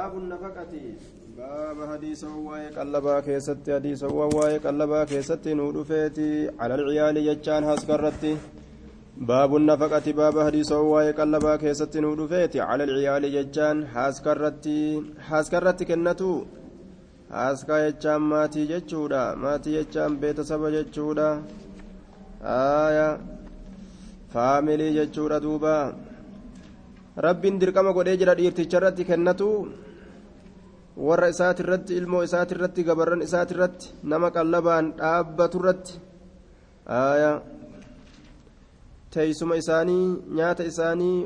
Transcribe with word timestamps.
باب 0.00 0.14
النفقة. 0.22 0.72
باب 1.38 1.78
حديث 1.90 2.24
واي 2.24 2.68
قلبا 2.78 3.20
كيست 3.26 3.66
حديث 3.76 4.02
واي 4.04 4.58
قلبا 4.66 5.04
كيست 5.04 5.44
نودفيتي 5.48 6.30
على 6.60 6.74
العيال 6.74 7.16
يجان 7.16 7.62
هاسكرتي 7.64 8.32
باب 9.30 9.56
النفقة 9.56 10.06
باب 10.20 10.36
حديث 10.46 10.72
واي 10.72 11.10
قلبا 11.18 11.56
كيست 11.62 11.96
نودفيتي 12.04 12.60
على 12.60 12.84
العيال 12.84 13.24
يجان 13.24 13.76
هاسكرتي 13.94 14.80
هاسكرتي 15.28 15.84
كنتو. 15.84 16.32
haaskaa 17.34 17.80
jechaan 17.86 18.22
maatii 18.30 18.66
jechuudha 18.70 19.20
maatii 19.42 19.74
jechaan 19.78 20.14
beetasaba 20.22 20.70
jechuudha 20.76 21.26
aya 22.54 23.08
faamilii 24.32 24.96
jechuudha 24.96 25.38
duuba 25.44 25.74
rabbiin 27.26 27.60
dirqama 27.60 27.92
godhee 27.96 28.16
jira 28.20 28.34
dhiirticha 28.40 28.76
irratti 28.80 29.08
kennatu 29.10 29.48
warra 30.96 31.28
isaati 31.34 31.62
irratti 31.64 31.96
ilmoo 32.00 32.22
isaati 32.28 32.54
irratti 32.56 32.82
gabarran 32.88 33.22
isaati 33.28 33.54
irratti 33.54 33.86
nama 34.12 34.30
qallabaan 34.36 34.92
dhaabbatu 35.00 35.58
irratti 35.60 35.94
teeysuma 39.14 39.54
isaanii 39.62 40.04
nyaata 40.38 40.64
isaanii 40.72 41.16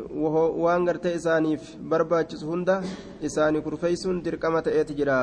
waan 0.65 0.85
gartee 0.89 1.15
isaaniif 1.21 1.63
barbaachisu 1.93 2.47
hunda 2.53 2.77
isaanii 3.29 3.63
kurfeeysuun 3.67 4.23
dirqama 4.25 4.63
ta'eeti 4.69 4.95
jira 5.01 5.19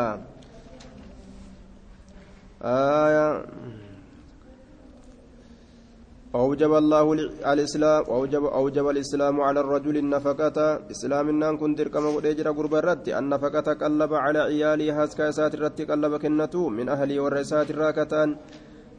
أوجب 6.35 6.73
الله 6.73 7.05
الإسلام 7.53 8.03
أوجب 8.07 8.43
أوجب 8.59 8.85
الإسلام 8.89 9.35
على 9.41 9.59
الرجل 9.59 9.97
النفقة. 9.97 10.57
إسلام 10.91 11.25
إن 11.29 11.57
كنت 11.57 11.77
تركم 11.79 12.05
وديجر 12.15 12.47
قرب 12.51 12.73
الرد. 12.75 13.09
النفقة 13.09 13.67
قلب 13.73 14.11
على 14.13 14.39
عيالي 14.39 14.91
هاسكا 14.91 15.31
سات 15.31 15.53
الرد 15.55 15.79
قلب 15.91 16.13
كنتو 16.23 16.69
من 16.77 16.89
أهلي 16.89 17.19
والرسات 17.19 17.67
الراكتان. 17.71 18.29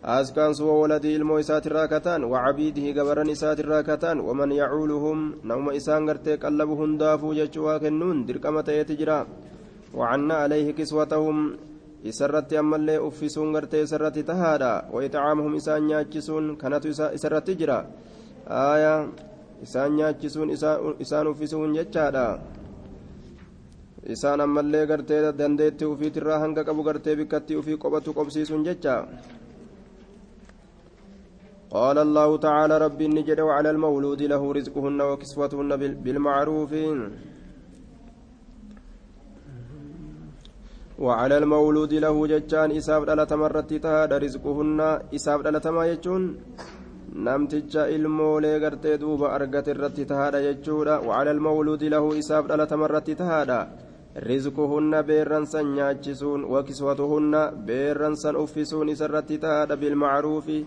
هاسكان 0.05 0.53
سوى 0.53 0.75
ولدي 0.83 1.17
المو 1.17 1.39
إسات 1.39 1.67
الراكتان. 1.67 2.21
وعبيده 2.25 2.87
قبرن 3.01 3.31
إسات 3.31 3.61
الراكتان. 3.65 4.21
ومن 4.21 4.53
يعولهم 4.53 5.19
نوم 5.45 5.67
إسان 5.71 6.11
قرتي 6.11 6.37
قلبهم 6.37 6.91
دافو 7.01 7.33
جتشوا 7.33 7.79
كنون. 7.79 8.27
دركمة 8.29 8.69
يتجرا 8.69 9.21
وعنا 9.95 10.35
عليه 10.35 10.67
كسوتهم. 10.77 11.37
isarratti 12.12 12.58
ammallee 12.62 13.00
uffisuun 13.08 13.54
gartee 13.56 13.82
isarratti 13.88 14.24
tahaadha 14.30 14.72
wayitacaamuhum 14.96 15.56
isaan 15.62 15.88
nyaachisuun 15.90 16.46
kanatu 16.62 16.88
isarratti 17.18 17.56
jira 17.62 17.80
aya 18.50 18.94
isaan 19.66 19.96
nyaachisuun 19.98 20.50
isaan 21.06 21.28
uffisuun 21.32 21.74
jechaadha 21.80 22.26
isaan 24.16 24.42
ammallee 24.46 24.86
gartee 24.92 25.22
dandeetti 25.40 25.86
ufiitirraa 25.94 26.40
hanga 26.44 26.64
qabu 26.68 26.84
gartee 26.90 27.16
bikkatti 27.20 27.60
ufii 27.62 27.82
qophatu 27.84 28.14
qobsiisuun 28.20 28.64
jecha 28.70 28.96
قال 31.78 31.98
الله 31.98 32.30
تعالى 32.48 32.76
ربي 32.86 33.08
نجد 33.08 33.40
وعلى 33.48 33.70
المولود 33.76 34.22
له 34.32 34.42
رزقهن 34.58 35.00
وكسوتهن 35.10 35.72
بالمعروف 36.04 36.72
وعلى 41.07 41.37
المولود 41.43 41.93
له 42.05 42.17
ججان 42.33 42.71
إساف 42.81 43.03
دلة 43.11 43.33
مرت 43.43 43.71
تهاد 43.85 44.13
رزقهن 44.25 44.81
إساف 45.17 45.39
دلة 45.47 45.67
ما 45.77 45.85
يجون 45.93 46.23
namticha 47.15 47.89
ilmoolee 47.93 48.59
gartee 48.61 48.99
duuba 48.99 49.33
argate 49.37 49.71
irratti 49.75 50.07
tahaadha 50.11 50.41
jechuudha 50.47 51.01
wacala 51.09 51.31
almawluudi 51.37 51.91
lahu 51.95 52.15
isaaf 52.21 52.47
dhalatama 52.49 52.87
irratti 52.89 53.17
tahaadha 53.21 53.59
rizquhunna 54.29 55.03
beerransan 55.09 55.75
nyaachisuun 55.77 56.47
wakiswatuhunna 56.55 57.43
beerransan 57.67 58.37
uffisuun 58.45 58.89
isa 58.95 59.05
irratti 59.11 59.39
tahaadha 59.45 59.77
bilmacruufi 59.83 60.59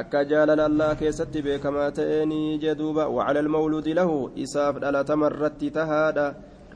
akka 0.00 0.24
jaalala 0.32 0.66
allah 0.70 0.90
keessatti 1.02 1.44
beekamaa 1.46 1.90
ta'eenii 2.00 2.58
jee 2.64 2.74
duuba 2.82 3.06
wacala 3.18 3.44
almawluudi 3.46 3.94
lahu 4.00 4.18
isaaf 4.46 4.82
dhalatama 4.82 5.30
irratti 5.30 5.70
tahaadha 5.78 6.26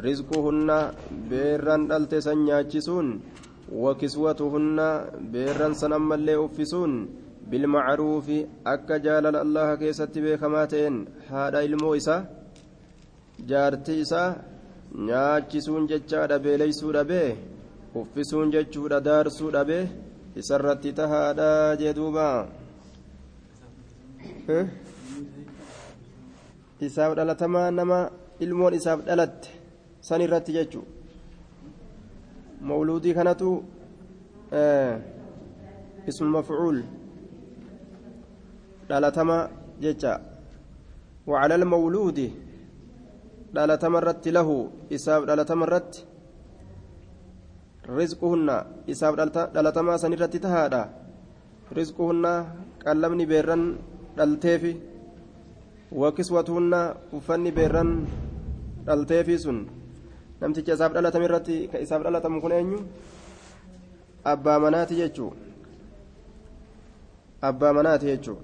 rizquhunna 0.06 0.78
beerran 1.30 1.82
dhalte 1.90 2.18
san 2.26 2.38
nyaachisuun 2.48 3.08
وكسوتهن 3.72 4.78
بيرن 5.32 5.74
سنم 5.74 6.12
اللي 6.12 6.36
أفسون 6.44 6.92
akka 7.52 8.66
أكا 8.66 8.96
جالل 8.96 9.36
keessatti 9.80 10.20
beekamaa 10.24 10.66
ta'een 10.72 10.96
haadha 11.30 11.64
ilmoo 11.68 11.96
إسا 11.96 12.16
جارتي 13.48 14.02
إسا 14.02 14.22
nyaachisuun 15.08 15.88
jechaa 15.90 16.26
dhabee 16.28 16.56
leeysuu 16.60 16.92
dhabee 16.96 17.36
uffisuun 18.00 18.52
jechuudha 18.54 19.04
daarsuu 19.08 19.50
dhabee 19.56 19.84
isarratti 20.40 20.92
tahaadha 21.00 21.76
jee 21.80 21.92
duuba. 21.98 22.28
Isaaf 26.88 27.12
dhalatamaa 27.18 27.70
nama 27.78 27.98
ilmoon 28.44 28.74
isaaf 28.80 29.04
dhalatte. 29.08 29.57
San 30.08 30.20
irratti 30.26 30.52
jechu 30.58 30.80
mawluudii 32.68 33.14
kanatu 33.18 33.48
ismu 36.08 36.28
mafcuul 36.36 36.78
dhalatama 38.88 39.36
jecha 39.84 40.12
وعلى 41.28 41.54
المولود 41.60 42.18
dhalatama 43.54 44.00
irratti 44.00 44.30
lahu 44.32 44.56
isaaf 44.96 45.22
dhalatama 45.28 45.64
irratti 45.68 46.00
rizquhunna 47.98 48.56
isaaf 48.92 49.14
dhalatamaa 49.16 49.96
san 50.02 50.12
irratti 50.16 50.38
tahaadha 50.44 50.82
rizquhunna 51.78 52.32
qallabni 52.84 53.24
beerran 53.30 53.62
dhalteefi 54.18 54.72
wakiswatuhunna 56.00 56.80
uffanni 57.16 57.50
beerran 57.58 57.90
dhalteefi 58.88 59.36
sun 59.44 59.58
namticha 60.40 60.72
isaaf 60.76 60.92
dhalatame 60.94 61.24
irratti 61.28 61.56
ka 61.72 61.78
isaaf 61.84 62.02
dhalatamu 62.04 62.40
kun 62.42 62.52
eenyu? 62.58 62.78
Abbaa 64.32 64.58
manaati 64.64 64.94
jechuu 65.00 65.32
abbaa 67.48 67.72
manaati 67.76 68.06
jechuu 68.10 68.38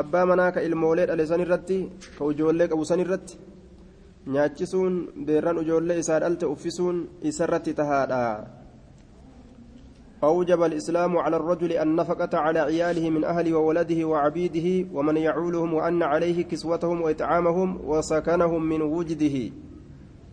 abbaa 0.00 0.24
manaa 0.30 0.50
ka 0.54 0.60
ilmoolee 0.66 1.06
dhale 1.06 1.24
san 1.30 1.40
irratti 1.44 1.78
ka 2.18 2.24
ijoollee 2.32 2.68
qabu 2.70 2.84
san 2.90 3.00
irratti 3.04 3.34
nyaachisuun 4.34 4.94
beerran 5.26 5.58
ijoollee 5.62 5.98
isaa 6.02 6.20
dhalte 6.24 6.46
uffisuun 6.54 6.98
isarratti 7.30 7.72
tahaadha 7.80 8.20
أوجب 10.24 10.62
الإسلام 10.62 11.18
على 11.18 11.36
الرجل 11.36 11.72
النفقة 11.72 12.38
على 12.38 12.58
عياله 12.58 13.10
من 13.10 13.24
أهله 13.24 13.54
وولده 13.54 14.04
وعبيده 14.04 14.88
ومن 14.94 15.16
يعولهم 15.16 15.74
وأن 15.74 16.02
عليه 16.02 16.42
كسوتهم 16.42 17.02
وإطعامهم 17.02 17.68
وسكنهم 17.90 18.62
من 18.62 18.82
وجده. 18.82 19.36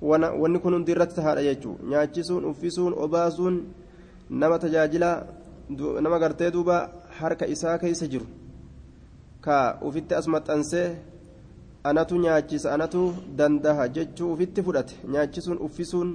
ونكون 0.02 0.84
درتها 0.84 1.40
يجو 1.40 1.76
نياتشسون 1.84 2.50
أفسون 2.50 2.94
أباسون 3.04 3.54
نما 4.32 4.58
تجاجلا 4.58 5.12
نما 6.04 6.18
قرتي 6.18 6.50
دوبا 6.50 6.78
حركة 7.18 7.52
إساء 7.52 7.78
كيس 7.78 8.04
جر 8.04 8.24
كا 9.44 9.80
أفت 9.88 10.14
أسمت 10.14 10.50
أنسي 10.50 10.96
أناتو 11.86 12.16
نياتشس 12.16 12.66
أناتو 12.66 13.12
دندها 13.38 13.86
ججو 13.86 14.34
أفت 14.34 14.60
فرت 14.60 14.90
نياتشسون 15.12 15.58
أفسون 15.66 16.08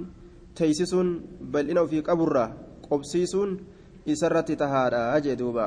تيسسون 0.55 1.07
بل 1.41 1.69
إنه 1.69 1.85
في 1.85 2.01
قبرة. 2.01 2.64
qobsiisuun 2.88 3.50
isarratti 4.12 4.60
tahaadha 4.62 5.20
jee 5.26 5.38
duuba 5.42 5.66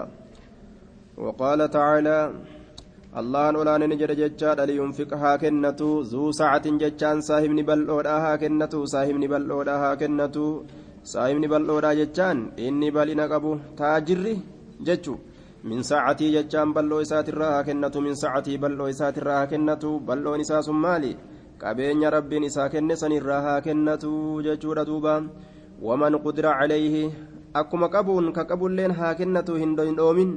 وقال 1.17 1.59
تعالى 1.69 2.17
الله 3.19 3.45
أولان 3.57 3.81
نجد 3.91 4.11
ججاد 4.22 4.59
لينفق 4.69 5.11
ها 5.22 5.31
كنتو 5.41 5.89
ذو 6.11 6.23
ساعة 6.39 6.66
ججان 6.81 7.17
صاحبني 7.29 7.64
بلودا 7.70 8.16
ها 8.23 8.34
كنتو 8.41 8.81
صاحبني 8.93 9.28
بلودا 9.34 9.75
ها 9.81 9.91
كنتو 10.02 10.46
صاحبني 11.14 11.47
بلودا 11.53 11.91
ججان 11.99 12.37
إني 12.66 12.90
بلنا 12.96 13.25
قبو 13.31 13.52
تاجري 13.78 14.34
ججو 14.87 15.16
من 15.70 15.79
ساعتي 15.91 16.28
ججان 16.35 16.67
بلو 16.75 16.97
إسات 17.05 17.28
الراها 17.29 17.61
كنتو 17.67 17.99
من 18.05 18.16
ساعتي 18.23 18.53
بلو 18.64 18.85
إسات 18.93 19.16
الراها 19.22 19.46
كنتو 19.52 19.91
بلو 20.08 20.31
نساس 20.41 20.67
مالي 20.85 21.14
qabeenya 21.64 22.09
rabbiin 22.11 22.43
isaa 22.43 22.67
kenne 22.73 22.96
sanirraa 23.02 23.41
haa 23.46 23.59
kennatu 23.66 24.11
jechuudha 24.46 24.84
duuba 24.90 25.14
qudira 25.78 26.59
calayhi 26.59 27.15
akkuma 27.54 27.89
qabuun 27.89 28.33
ka 28.33 28.45
qabulleen 28.45 28.92
haa 28.92 29.15
kennatu 29.15 29.54
hin 29.54 29.77
dhoomin 29.77 30.30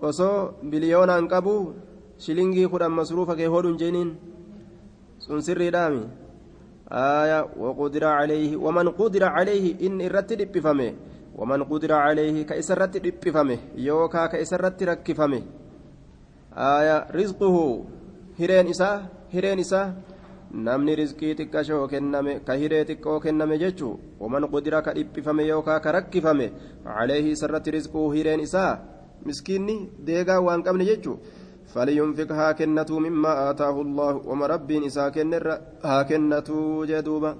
osoo 0.00 0.54
biliyoonaan 0.70 1.28
qabu 1.28 1.74
shilingii 2.18 2.68
kudhan 2.68 2.92
masruufa 2.92 3.36
kee 3.36 3.46
hodhun 3.46 3.76
jeeniin 3.80 4.16
sun 5.18 5.40
sirriidhaami 5.42 6.04
aya 6.90 7.48
waqudira 7.56 8.20
calayhi 8.20 8.56
waman 8.56 8.92
qudira 8.92 9.32
calayhi 9.34 9.76
inni 9.80 10.04
irratti 10.04 10.36
dhiphifame 10.36 10.94
waman 11.34 11.64
qudira 11.66 12.04
calayhi 12.06 12.44
ka 12.44 12.54
isa 12.56 12.76
irratti 12.76 13.00
dhiphifame 13.00 13.58
yookaa 13.74 14.28
ka 14.28 14.38
isa 14.38 14.56
irratti 14.56 14.84
rakkifame 14.84 15.42
aya 16.54 17.08
rizquhu 17.10 17.84
namni 20.52 20.94
rizqii 21.00 21.34
xiqqashoo 21.38 21.88
kenname 21.92 22.32
ka 22.46 22.54
hiree 22.60 22.84
xiqqoo 22.88 23.20
kenname 23.24 23.58
jechuu 23.62 23.98
waman 24.20 24.48
qudira 24.52 24.82
ka 24.82 24.92
dhiphifame 24.96 25.42
yookaa 25.46 25.80
ka 25.80 25.92
rakkifame 25.96 26.46
caleehi 26.84 27.30
isarratti 27.36 27.70
rizquu 27.76 28.10
hireen 28.14 28.40
isaa 28.40 28.78
miskiinni 29.26 29.76
deegaa 30.06 30.40
waan 30.46 30.62
qabne 30.62 30.84
jechuu 30.92 31.18
فلينفق 31.74 32.30
ها 32.32 32.52
كنته 32.52 32.94
مما 32.98 33.50
آتاه 33.50 33.76
الله 33.84 34.12
وما 34.30 34.46
رب 34.54 34.70
إسا 34.88 35.08
كنر 35.08 35.46
ها 35.84 35.98
كنته 36.08 36.58
جدوبا 36.90 37.32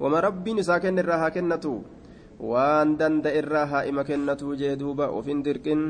وما 0.00 0.18
رب 0.26 0.46
إسا 0.62 0.78
كنر 0.78 1.10
ها 1.22 1.28
كنته 1.34 1.74
وان 2.40 2.96
دند 2.96 3.26
إرا 3.26 3.62
ها 3.70 3.78
إما 3.88 4.02
كنته 4.08 4.48
جدوبا 4.54 5.06
وفين 5.16 5.42
دركن 5.42 5.82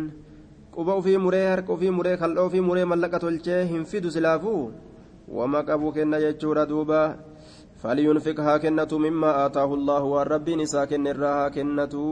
quba 0.77 0.93
ofii 1.01 1.17
muree 1.17 1.47
harka 1.49 1.73
ofii 1.73 1.91
muree 1.99 2.17
kal'oo 2.21 2.47
ofii 2.49 2.61
muree 2.61 2.85
mallaqa 2.85 3.19
tolchee 3.23 3.65
hin 3.71 3.85
fidu 3.91 4.11
silaafuu 4.13 4.73
wama 5.29 5.63
qabu 5.63 5.93
kenna 5.93 6.21
jechuudha 6.21 6.67
duuba 6.67 7.17
فلينفق 7.77 8.41
ها 8.41 8.57
كنته 8.57 8.99
مما 8.99 9.47
آتاه 9.47 9.71
الله 9.79 10.03
والرب 10.03 10.49
نسا 10.61 10.89
كنرا 10.91 11.33
ها 11.39 11.49
كنته 11.55 12.05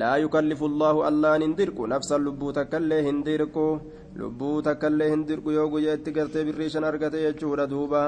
لا 0.00 0.12
يكلف 0.24 0.60
الله 0.70 0.94
الله 1.08 1.36
هندرك 1.36 1.78
نفسا 1.94 2.16
لبو 2.18 2.50
تكله 2.50 3.00
هندرك 3.08 3.56
لبو 4.20 4.52
تكله 4.68 5.06
هندرك 5.14 5.46
يوغو 5.46 5.78
جيت 5.78 6.06
قرتي 6.16 6.40
بريشن 6.44 6.84
أرقتي 6.84 7.24
يجور 7.26 7.64
دوبا 7.72 8.04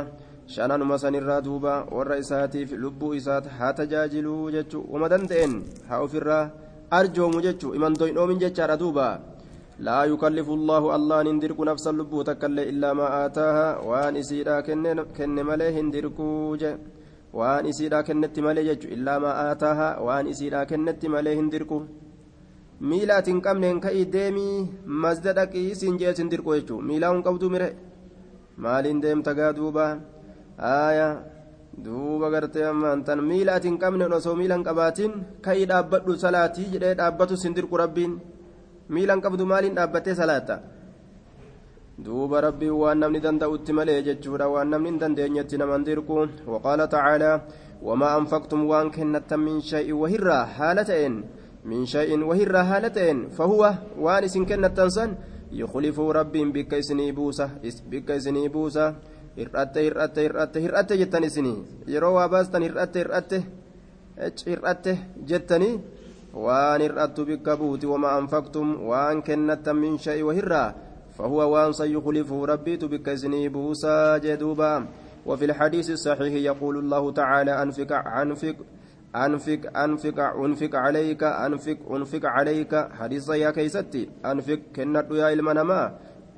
shananuma 0.51 0.99
sanirraa 0.99 1.41
duuba 1.47 1.87
warra 1.97 2.19
isaatiif 2.19 2.73
lubbuu 2.83 3.15
isaat 3.15 3.45
haa 3.59 3.73
tajaajiluu 3.81 4.51
jechuu 4.55 4.83
uma 4.95 5.09
danda'en 5.13 5.53
haa 5.89 6.01
ofirraa 6.07 6.51
arjoomu 6.99 7.43
jechuu 7.45 7.75
imantoon 7.79 8.17
dhoomin 8.17 8.41
jechaadha 8.43 8.77
duuba 8.81 9.07
لا 9.89 10.01
يكلف 10.13 10.49
الله 10.59 10.83
الله 10.97 11.19
نندرك 11.27 11.59
نفسا 11.71 11.91
لبو 11.99 12.19
تكل 12.31 12.57
إلا 12.71 12.91
ما 12.99 13.07
آتاها 13.25 13.69
وان 13.89 14.15
إسيرا 14.23 14.57
كن 15.17 15.37
مليه 15.49 15.75
هندركو 15.81 16.29
وان 17.39 17.65
إسيرا 17.71 18.01
كنت 18.09 18.37
مليه 18.47 18.83
إلا 18.95 19.15
ما 19.23 19.31
آتاها 19.53 19.89
وان 20.07 20.25
إسيرا 20.33 20.61
كنت 20.71 21.03
مليه 21.15 21.37
هندركو 21.41 21.81
miilaatiin 22.91 23.41
qabneen 23.45 23.79
ka'ii 23.85 24.07
deemii 24.13 24.69
masda 25.03 25.33
dhaqii 25.39 25.75
siin 25.81 25.99
jee 26.01 26.13
sin 26.19 26.31
dirqu 26.33 26.55
jechuun 26.57 26.87
miilaa 26.89 27.11
hin 27.13 27.21
qabdu 27.27 27.51
mire 27.55 27.69
maaliin 28.65 29.03
deemta 29.03 29.35
gaa 29.39 29.51
duuba 29.59 29.85
haaya 30.65 31.09
duuba 31.85 32.31
gartee 32.35 32.65
ammaan 32.71 33.05
tan 33.09 33.21
miilaatiin 33.31 33.77
qabneen 33.83 34.17
osoo 34.19 34.35
miila 34.41 34.57
hin 34.59 34.65
qabaatiin 34.69 35.13
ka'ii 35.47 35.69
dhaabbadhu 35.73 36.17
salaatii 36.25 36.69
jedhee 36.75 36.95
dhaabbatu 37.01 37.37
sin 37.43 37.57
dirqu 37.59 37.83
rabbiin. 37.83 38.15
Miilan 38.95 39.21
qabdu 39.25 39.47
maaliin 39.53 39.75
dhaabbattee 39.79 40.15
salaata 40.21 40.57
duuba 42.05 42.41
rabbiin 42.47 42.77
waan 42.83 42.99
namni 43.03 43.21
danda'utti 43.27 43.73
malee 43.79 44.01
jechuudha 44.09 44.49
waan 44.55 44.71
namni 44.73 44.91
hin 44.91 45.01
dandeenyetti 45.03 45.59
naman 45.63 45.85
dirqu 45.89 46.17
waqaala 46.53 46.87
tacaalaa 46.95 47.37
wamaa 47.89 48.15
anfaqtum 48.21 48.63
waan 48.71 48.91
kennattan 48.97 49.41
min 49.47 49.61
shay'in 49.71 49.97
wahirraa 50.03 50.45
haala 50.59 50.85
ta'een 50.91 51.15
min 51.73 51.87
shay'in 51.93 52.23
wahirraa 52.31 52.65
haala 52.71 52.91
ta'een 52.97 53.21
fahuwa 53.37 53.71
waan 54.07 54.25
isin 54.29 54.47
kennattan 54.51 54.91
san 54.97 55.17
yuklifuu 55.61 56.11
rabbiin 56.19 56.53
bikka 56.57 56.77
isinii 56.83 57.13
buusa 57.13 57.49
bikka 57.91 58.15
isinii 58.21 58.49
buusa 58.49 58.85
hir'atte 59.39 59.81
hir'atte 59.87 60.21
hir'atte 60.27 60.59
hir'atte 60.65 60.99
jettan 61.03 61.25
isinii 61.31 61.59
yeroo 61.95 62.15
waa 62.19 62.29
baastan 62.35 62.63
hir'atte 62.69 62.99
hir'atte 63.05 63.39
hir'atte 64.47 64.93
jettanii 65.31 65.75
waan 66.35 66.81
hir'attu 66.81 67.27
bikka 67.27 67.57
buuti 67.57 67.87
wama 67.87 68.15
anfaqtum 68.19 68.87
waan 68.87 69.23
kennattan 69.23 69.77
min 69.77 69.99
sha'i 69.99 70.23
wahirraa 70.23 70.91
فهو 71.21 71.53
وان 71.53 71.73
سيخلفه 71.73 72.45
ربيت 72.47 72.85
بك 72.85 73.07
بوسا 73.53 74.19
جدوبا 74.19 74.87
وفي 75.27 75.45
الحديث 75.45 75.91
الصحيح 75.91 76.35
يقول 76.35 76.77
الله 76.79 77.13
تعالى 77.13 77.63
أنفق 77.63 77.93
أنفق 77.93 78.57
أنفق 79.17 79.61
أنفق 79.77 80.19
أنفق 80.21 80.73
عليك 80.77 81.23
أنفق 81.23 81.79
أنفق 81.91 82.25
عليك 82.25 82.73
حديث 82.99 83.29
يا 83.29 83.51
كيستي 83.51 84.09
أنفق 84.27 84.61
كنت 84.77 85.09
يا 85.11 85.33
المنما 85.33 85.83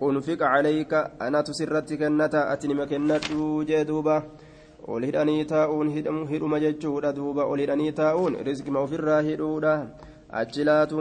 أنفق 0.03 0.43
عليك 0.43 0.93
أنا 1.23 1.41
تسرت 1.41 1.93
كنتا 1.93 2.53
أتنم 2.53 2.85
كنت 2.85 3.25
جدوبا 3.69 4.23
ol 4.89 5.05
hidhanii 5.05 5.45
taa'uun 5.45 5.91
hidhuma 6.31 6.59
jechuudha 6.61 7.13
duuba 7.13 7.45
ol 7.47 7.61
hidhanii 7.61 7.93
taa'uun 7.93 8.39
rizqima 8.47 8.81
ofirraa 8.81 9.21
hidhuudha 9.23 9.75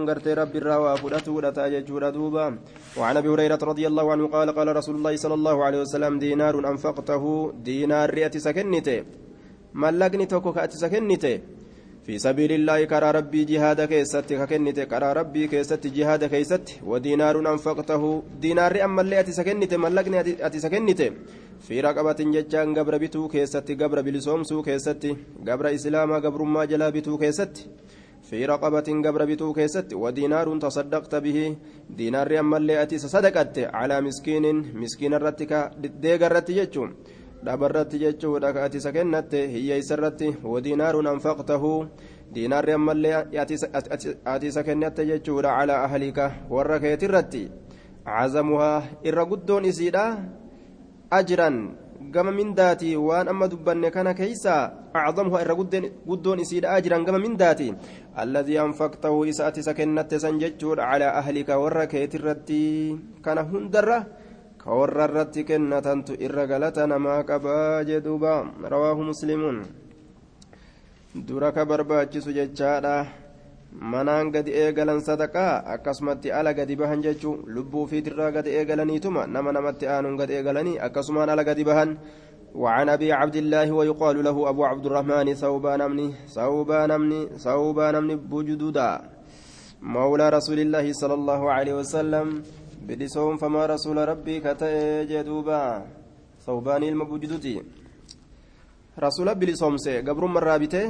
gartee 0.05 0.35
rabbiirraa 0.35 0.79
waa 0.79 0.97
fudhatuudha 0.97 1.51
ta'a 1.51 1.69
jechuudha 1.69 2.11
duuba 2.11 2.53
وعن 2.97 3.17
ابي 3.17 3.29
هريره 3.29 3.59
رضي 3.63 3.87
الله 3.87 4.11
عنه 4.11 4.27
قال 4.27 4.51
قال 4.51 4.75
رسول 4.75 4.95
الله 4.95 5.15
صلى 5.15 5.33
الله 5.33 5.63
عليه 5.63 5.81
وسلم 5.81 6.19
دينار 6.19 6.55
انفقته 6.71 7.53
دينار 7.63 8.13
رئتي 8.13 8.39
سكنته 8.39 9.03
ملقني 9.73 10.25
توكو 10.25 10.51
كاتي 10.51 10.77
سكنته 10.77 11.39
في 12.05 12.19
سبيل 12.19 12.51
الله 12.51 12.83
كرى 12.91 13.11
ربي 13.11 13.41
جهاد 13.51 13.81
كيست 13.91 14.33
ككنت 14.33 14.79
كرى 14.91 15.09
ربي 15.19 15.47
كيست 15.47 15.87
جهاد 15.87 16.23
كيست 16.33 16.65
ودينار 16.89 17.35
أنفقته 17.53 18.23
دينار 18.41 18.83
أما 18.85 19.01
اللي 19.01 19.19
أتي 19.19 19.31
سكنت 19.31 19.73
ملقني 19.73 20.19
أتي 20.45 20.59
سكنت 20.59 21.01
في 21.67 21.81
رقبة 21.81 22.19
ججان 22.35 22.67
قبر 22.77 22.97
بتو 22.97 23.27
كيست 23.27 23.67
قبر 23.81 24.01
بلسومسو 24.01 24.61
كيست 24.61 25.03
قبر 25.47 25.65
إسلاما 25.75 26.15
قبر 26.25 26.41
ما 26.43 26.65
جلا 26.65 26.89
بتو 26.89 27.17
كيست 27.17 27.55
في 28.29 28.45
رقبة 28.45 28.87
قبر 29.05 29.25
بتو 29.25 29.53
كيست 29.53 29.93
ودينار 29.93 30.47
تصدقت 30.59 31.15
به. 31.15 31.55
دينار 31.89 32.39
أما 32.39 32.57
اللي 32.57 32.81
أتي 32.81 32.97
صدقت 32.97 33.55
على 33.59 34.01
مسكين 34.01 34.45
مسكين 34.81 35.13
الرتك 35.13 35.71
ديق 36.01 36.25
الرتي 36.25 36.53
جتشون 36.53 36.89
dhabarratti 37.45 37.99
jechuudha 38.03 38.53
ka 38.53 38.63
ati 38.65 38.77
isa 38.77 38.91
kennatte 38.93 39.39
hiyyeessarratti 39.53 40.37
wadiinaaruun 40.53 41.07
anfaqtahu 41.13 41.71
diinaarri 42.33 42.73
ammallee 42.77 43.15
ati 43.43 44.47
isa 44.47 44.63
kennatte 44.63 45.05
jechuudha 45.11 45.57
calaa 45.57 45.83
ahlika 45.87 46.31
warra 46.49 46.79
keetirratti 46.83 47.43
cazamuhaa 48.05 48.83
irra 49.09 49.25
guddoon 49.31 49.65
isiidha 49.71 50.05
ajran 51.19 51.57
gama 52.13 52.31
mindaati 52.31 52.95
waan 53.07 53.27
amma 53.33 53.47
dubbanne 53.47 53.89
kana 53.95 54.13
keeysa 54.13 54.53
acdamuhaa 54.93 55.41
irra 55.45 55.55
guddoon 55.57 56.39
isiidha 56.45 56.73
ajran 56.77 57.05
gama 57.05 57.19
mindaati 57.25 57.73
alladii 58.23 58.57
anfaqtahu 58.67 59.25
isa 59.31 59.47
ati 59.49 59.65
isa 59.65 59.73
kennatte 59.73 60.19
san 60.23 60.39
jechuudha 60.43 60.89
calaa 60.91 61.13
ahlika 61.21 61.59
warra 61.63 61.85
keetirratti 61.93 62.61
kana 63.25 63.47
hundarra 63.51 64.05
كورر 64.63 64.99
الرت 65.05 65.35
كنة 65.49 65.87
إر 66.25 66.37
غلطنا 66.51 66.97
ما 67.05 67.15
قبا 67.29 67.81
جدوبا 67.89 68.35
رواه 68.73 68.97
مسلم 69.09 69.41
درك 71.27 71.57
برباچس 71.69 72.25
جچادا 72.37 72.97
manaan 73.91 74.27
gadi 74.35 74.51
eegalan 74.51 74.99
sadaqaa 74.99 75.63
akkasumatti 75.73 76.27
ala 76.37 76.51
gadi 76.51 76.75
bahan 76.75 76.99
jechuu 77.05 77.47
lubbuu 77.55 77.87
fiitirraa 77.87 78.31
gadi 78.35 78.51
eegalaniituma 78.59 79.23
nama 79.33 79.55
namatti 79.55 79.87
aanuun 79.87 80.19
gadi 80.19 80.35
eegalanii 80.35 80.75
akkasumaan 80.87 81.31
ala 81.31 81.43
gadi 81.49 81.63
bahan. 81.63 81.91
وعن 82.55 82.89
أبي 82.89 83.11
عبد 83.11 83.35
الله 83.35 83.71
ويقال 83.71 84.23
له 84.23 84.49
أبو 84.49 84.65
عبد 84.65 84.85
الرحمن 84.85 85.33
ثوبان 85.33 85.81
أمني 85.81 86.13
ثوبان 86.27 86.91
أمني 86.91 87.29
ثوبان 87.37 87.95
أمني 87.95 88.15
بوجدودا 88.15 89.01
مولى 89.81 90.29
رسول 90.29 90.59
الله 90.59 90.93
صلى 90.93 91.13
الله 91.13 91.51
عليه 91.51 91.73
وسلم 91.73 92.43
bilisoom 92.87 93.37
famaa 93.37 93.67
rasuula 93.73 94.05
rabbii 94.11 94.41
ka 94.41 94.55
ta'e 94.61 95.05
jee 95.09 95.23
duuba 95.23 95.59
sawbaanii 96.45 96.89
ilma 96.91 97.05
bujuduti 97.05 97.53
rasuula 98.97 99.35
bilisoomse 99.35 100.01
gabrummarraa 100.03 100.59
bite 100.59 100.83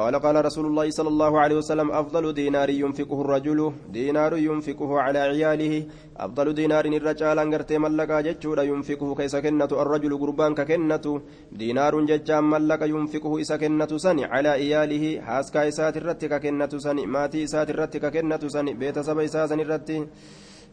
قال 0.00 0.14
قال 0.24 0.36
رسول 0.48 0.66
الله 0.70 0.86
صلى 0.90 1.10
الله 1.14 1.32
عليه 1.42 1.56
وسلم 1.60 1.88
أفضل 1.90 2.24
دينار 2.32 2.70
ينفقه 2.70 3.20
الرجل 3.20 3.72
دينار 3.92 4.32
ينفقه 4.38 4.90
على 5.04 5.18
عياله. 5.18 5.74
أفضل 6.16 6.46
دينار 6.54 6.84
الرجال 6.86 7.38
أنقرت 7.38 7.72
ملقا 7.72 8.20
جتشورا 8.26 8.62
ينفقه 8.62 9.08
كيس 9.18 9.36
كنة 9.44 9.72
الرجل 9.82 10.12
قربان 10.22 10.54
ككنة 10.54 11.06
دينار 11.52 11.94
ججام 12.10 12.44
ملقا 12.50 12.86
ينفقه 12.86 13.32
إسا 13.40 13.56
كنة 13.56 13.92
سني 14.04 14.24
على 14.24 14.48
عياله. 14.48 15.04
حاسكا 15.26 15.68
إسات 15.68 15.96
الرتك 16.00 16.32
كنة 16.42 16.72
سني 16.86 17.04
ماتي 17.14 17.44
إسات 17.44 17.68
الرتك 17.74 18.04
كنة 18.14 18.42
سني 18.54 18.72
بيت 18.80 18.98
سبا 18.98 19.24
إساسا 19.24 19.54
الرتك 19.54 20.08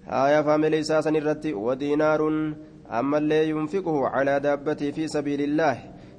آية 0.10 0.42
فاميلي 0.42 0.84
ساسن 0.84 1.16
الرتي 1.16 1.54
ودينار 1.54 2.22
أما 2.92 3.18
اللي 3.18 3.50
ينفقه 3.50 4.08
على 4.08 4.40
دابتي 4.40 4.92
في 4.92 5.08
سبيل 5.08 5.42
الله 5.42 5.76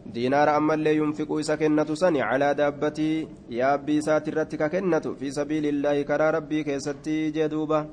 دينار 0.06 0.56
أما 0.56 0.74
اللي 0.74 0.96
ينفق 0.96 1.40
سكنة 1.40 1.94
سني 1.94 2.22
على 2.22 2.54
دابتي 2.54 3.28
يا 3.50 3.74
أبي 3.74 4.00
ساترتي 4.00 4.56
ككنة 4.56 4.98
في 5.20 5.30
سبيل 5.30 5.66
الله 5.66 6.02
كرى 6.02 6.30
ربي 6.30 6.62
كيستي 6.64 7.30
جدوبة 7.30 7.86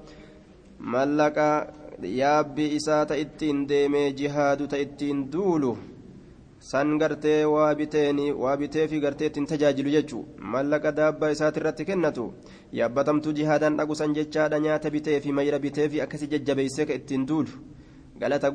ملك 0.79 1.37
يا 2.03 2.39
أبي 2.39 2.75
إسات 2.75 3.11
إتين 3.11 3.65
ديمي 3.65 4.11
جهاد 4.11 4.67
تإتين 4.67 5.29
دولو 5.29 5.77
san 6.71 6.97
gartee 6.97 7.45
waa 7.45 7.75
biteen 7.79 8.19
waa 8.43 8.57
bitee 8.57 8.87
fi 8.91 8.99
gartee 8.99 9.27
ittiin 9.29 9.45
tajaajilu 9.49 9.91
jechu 9.95 10.19
mallaqa 10.53 10.91
daabbaa 10.99 11.29
isaati 11.33 11.59
irratti 11.61 11.85
kennatu 11.89 12.23
yaabbatamtu 12.79 13.33
jihaadaan 13.39 13.75
dhagusan 13.79 14.15
jechaadha 14.17 14.59
nyaata 14.63 14.91
bitee 14.95 15.19
fi 15.25 15.35
mayra 15.39 15.59
bitee 15.65 15.85
fi 15.95 16.01
akkasii 16.05 16.29
jajjabeessee 16.31 16.85
ka 16.91 16.97
ittiin 16.99 17.27
duulu 17.31 17.59
galata 18.19 18.49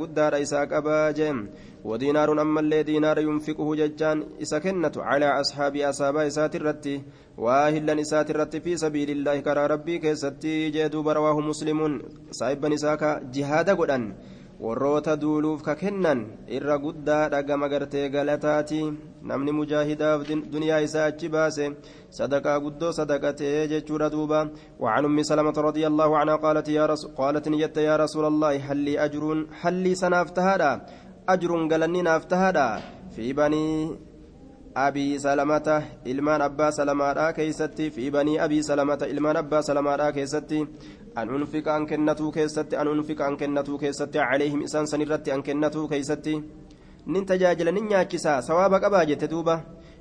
guddaadha 0.00 0.38
isaa 0.44 0.62
qabaa 0.70 1.12
jeen 1.18 1.42
wadiinaaruun 1.90 2.40
ammallee 2.44 2.82
diinaara 2.90 3.26
yunfiquhu 3.26 3.76
jechaan 3.80 4.22
isa 4.46 4.60
kennatu 4.68 5.04
calaa 5.08 5.34
ashaabii 5.42 5.84
asaabaa 5.90 6.24
isaati 6.30 6.60
irratti 6.62 6.94
waa 7.48 7.66
hillan 7.76 8.00
isaati 8.04 8.36
irratti 8.36 8.62
fi 8.68 8.78
sabiilillaahi 8.84 9.44
karaa 9.50 9.66
rabbii 9.74 9.98
keessatti 10.06 10.56
jee 10.78 10.88
duuba 10.96 11.18
rawaahu 11.20 11.44
muslimuun 11.50 12.00
saahibban 12.40 12.78
isaa 12.78 12.96
ka 13.04 13.12
jihaada 13.38 13.76
godhan. 13.82 14.08
Warroota 14.60 15.16
duuluuf 15.16 15.62
ka 15.62 15.74
kennan 15.74 16.26
irra 16.48 16.78
guddaadha 16.78 17.42
gama 17.42 17.68
gartee 17.68 18.08
galataati. 18.08 18.80
Namni 19.22 19.52
mujaahidaaf 19.52 20.20
duniyaa 20.52 20.80
isaa 20.86 21.06
achi 21.12 21.28
baase 21.28 21.66
صدقة 22.10 22.58
قدو 22.64 22.90
صدقة 22.90 23.40
جتشورة 23.70 24.08
دوبا 24.08 24.50
وعن 24.80 25.04
أم 25.04 25.22
سلمة 25.22 25.56
رضي 25.68 25.86
الله 25.86 26.18
عنها 26.18 26.36
قالت 26.36 26.68
يا 26.68 26.86
رسول 26.86 27.10
قالت 27.20 27.48
نجت 27.48 27.76
يا 27.76 27.96
رسول 27.96 28.24
الله 28.24 28.72
هل 28.72 28.76
لي 28.76 28.94
أجر 29.04 29.46
هل 29.60 29.74
لي 29.74 29.94
سنافتهادا 29.94 30.72
أجر 31.28 31.50
قالني 31.70 32.02
نافتهادا 32.02 32.68
في 33.14 33.32
بني 33.32 33.66
أبي 34.76 35.18
سلمة 35.18 35.68
إلمان 36.06 36.40
أبا 36.42 36.70
سلمة 36.70 37.30
كيستي 37.30 37.90
في 37.90 38.10
بني 38.10 38.44
أبي 38.44 38.62
سلمة 38.62 38.98
إلمان 39.02 39.36
أبا 39.36 39.60
سلمة 39.60 40.10
كيستي 40.10 40.66
أن 41.18 41.28
أنفق 41.34 41.68
أن 41.68 41.86
كنتو 41.86 42.30
كيستي 42.30 42.80
أن 42.80 42.88
أنفق 42.88 43.20
أن 43.22 43.36
كنتو 43.36 43.78
كيستي 43.78 44.18
عليهم 44.18 44.62
إسان 44.62 44.86
سنرتي 44.86 45.34
أن 45.34 45.42
كنتو 45.42 45.88
كيستي 45.88 46.42
نين 47.06 47.26
تجاجل 47.26 47.74
نين 47.74 47.90
ياكسا 47.90 48.40
سوابك 48.40 48.84
أباجت 48.84 49.24
دوبا 49.24 49.56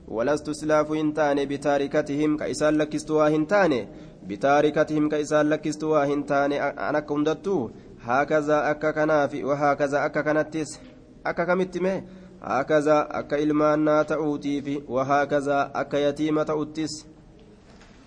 ولست 0.08 0.50
سلاف 0.50 0.92
هنتان 0.92 1.46
بتاركتهم 1.46 2.38
كإسان 2.38 2.74
لكستوا 2.78 3.28
هنتان 3.28 3.88
بتاركتهم 4.28 5.10
كإسان 5.10 5.50
لكستوا 5.50 6.04
هنتان 6.06 6.52
أنا 6.90 7.00
كندتو 7.00 7.70
هكذا 8.02 8.72
أكا 8.72 8.92
كنافي 8.92 9.44
وهكذا 9.44 10.06
أكا 10.06 10.22
كنتس 10.22 10.80
أكا 11.26 11.44
كمتمه 11.44 12.04
هكذا 12.42 13.08
أكا 13.12 13.44
إلمان 13.44 14.06
تأوتي 14.08 14.62
في 14.62 14.82
وهكذا 14.88 15.72
أكا 15.76 15.98
يتيمة 15.98 16.44
تأوتس 16.44 17.15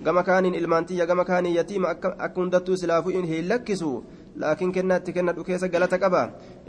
gama 0.02 0.22
kaaniin 0.22 0.54
ilmaantiyya 0.54 1.06
gama 1.06 1.24
kaaniin 1.24 1.56
yatiima 1.56 1.88
akka 1.90 2.32
hundattuu 2.36 2.76
silaafuu 2.76 3.10
hin 3.10 3.48
lakkisu 3.48 4.04
laakiin 4.38 4.72
kennaatti 4.72 5.12
kennadhu 5.12 5.44
keessa 5.44 5.68
galata 5.68 5.98
qaba 5.98 6.20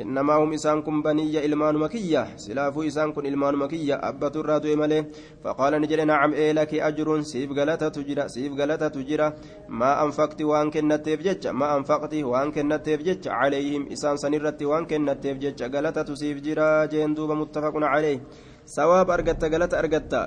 innamaa 0.03 0.38
hum 0.41 0.53
isaan 0.57 0.81
kun 0.83 1.03
baniyya 1.05 1.43
ilmaanuma 1.45 1.89
kiyya 1.89 2.25
silaafuu 2.43 2.83
isaan 2.89 3.13
kun 3.13 3.25
ilmaanuma 3.29 3.67
kiyya 3.67 4.01
abbatu 4.09 4.41
irraa 4.43 4.57
du'e 4.63 4.75
malee 4.81 5.03
faqaala 5.43 5.79
ni 5.79 5.88
jedhe 5.91 6.05
nacam 6.12 6.33
eelaki 6.33 6.81
ajruun 6.89 7.24
siif 7.31 7.53
galatatu 7.62 8.03
jira 8.09 8.25
siif 8.36 8.57
galatatu 8.57 9.05
jira 9.12 9.31
maa 9.67 9.93
anfaqti 10.05 10.50
waan 10.51 10.71
kennatteef 10.74 11.21
jecha 11.29 11.53
maa 11.53 11.71
anfaqti 11.77 12.24
waan 12.33 12.51
kennatteef 12.51 13.05
jecha 13.09 13.29
calayhim 13.39 13.86
isaan 13.98 14.17
sanirratti 14.17 14.65
waan 14.74 14.89
kennatteef 14.93 15.38
jecha 15.45 15.69
galatatu 15.69 16.17
siif 16.17 16.41
jira 16.41 16.88
jeen 16.88 17.13
duuba 17.15 17.36
muttafaqun 17.43 17.86
calayh 17.93 18.19
sawaab 18.65 19.09
argatta 19.17 19.50
galata 19.50 19.77
argatta 19.77 20.21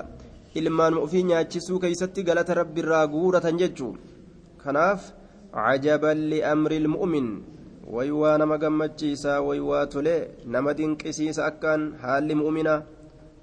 ilmaanuma 0.59 1.01
ofii 1.05 1.23
nyaachisuu 1.29 1.79
keeysatti 1.83 2.23
galata 2.29 2.53
rabbiirraa 2.61 3.05
guuratan 3.13 3.57
jechuu 3.61 3.91
kanaaf 4.63 5.01
cajaban 5.55 6.19
liamri 6.31 6.77
ilmu'min 6.81 7.27
waywaa 7.95 8.37
nama 8.41 8.57
gammachiisaa 8.63 9.39
waywaa 9.47 9.85
tolee 9.93 10.21
nama 10.55 10.73
dinqisiisa 10.79 11.45
akkaan 11.49 11.81
haalli 12.03 12.35
mu'mina 12.41 12.75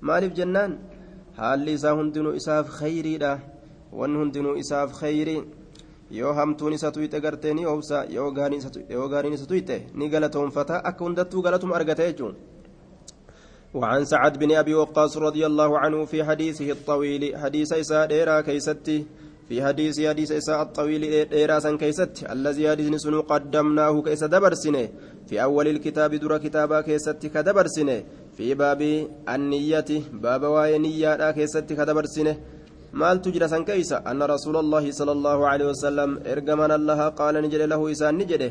maaliif 0.09 0.33
jennaan 0.39 0.73
haalli 1.41 1.73
isaa 1.79 1.95
hundinuu 2.01 2.35
isaaf 2.41 2.67
khayriidha 2.79 3.33
wanni 3.99 4.19
hundinuu 4.23 4.55
isaaf 4.63 4.91
khayri 5.01 5.37
yoo 6.19 6.33
hamtuun 6.39 6.73
isa 6.79 6.93
tuyxe 6.95 7.21
gartee 7.25 7.55
ni 7.59 7.67
obsa 7.75 8.05
yoo 8.17 8.31
gaariin 8.37 9.35
isa 9.39 9.47
tuyxe 9.51 9.77
ni 9.99 10.09
galatoonfata 10.15 10.81
akka 10.91 11.05
hundattuu 11.05 11.43
galatuma 11.47 11.77
argata 11.81 12.07
jechuun 12.09 12.35
وعن 13.75 14.05
سعد 14.05 14.39
بن 14.39 14.53
أبي 14.53 14.75
وقاص 14.75 15.17
رضي 15.17 15.47
الله 15.47 15.79
عنه 15.79 16.05
في 16.05 16.25
حديثه 16.25 16.71
الطويل 16.71 17.37
حديث 17.39 17.73
إساء 17.73 18.07
ديرا 18.07 18.41
كيستي 18.41 19.07
في 19.49 19.63
حديث 19.65 20.01
حديث 20.01 20.33
إساء 20.33 20.63
الطويل 20.63 21.29
ديرا 21.29 21.59
سن 21.59 21.79
كيست 21.79 22.27
الذي 22.31 22.71
حديث 22.71 22.89
نسن 22.91 23.21
قدمناه 23.21 24.03
كيس 24.03 24.25
دبرسنه 24.25 24.89
في 25.29 25.43
أول 25.43 25.69
الكتاب 25.69 26.15
در 26.15 26.39
كتابا 26.39 26.81
كيست 26.81 27.27
كدبرسنه 27.35 28.03
في 28.37 28.55
باب 28.55 28.81
النية 29.35 29.91
باب 30.13 30.43
واي 30.43 30.79
نية 30.79 31.31
كيست 31.31 31.65
tu 33.23 33.31
jira 33.31 33.49
san 33.49 33.65
keeysa 33.65 34.03
anna 34.05 34.27
rasuula 34.27 34.59
allahi 34.59 34.93
sala 34.93 35.13
allahu 35.13 35.47
alehi 35.47 35.69
wasalam 35.71 36.19
ergaman 36.27 36.71
allaha 36.79 37.15
qaala 37.19 37.41
ni 37.41 37.49
jedhe 37.53 37.67
lahu 37.73 37.87
isaan 37.95 38.17
ni 38.19 38.25
jedhe 38.31 38.51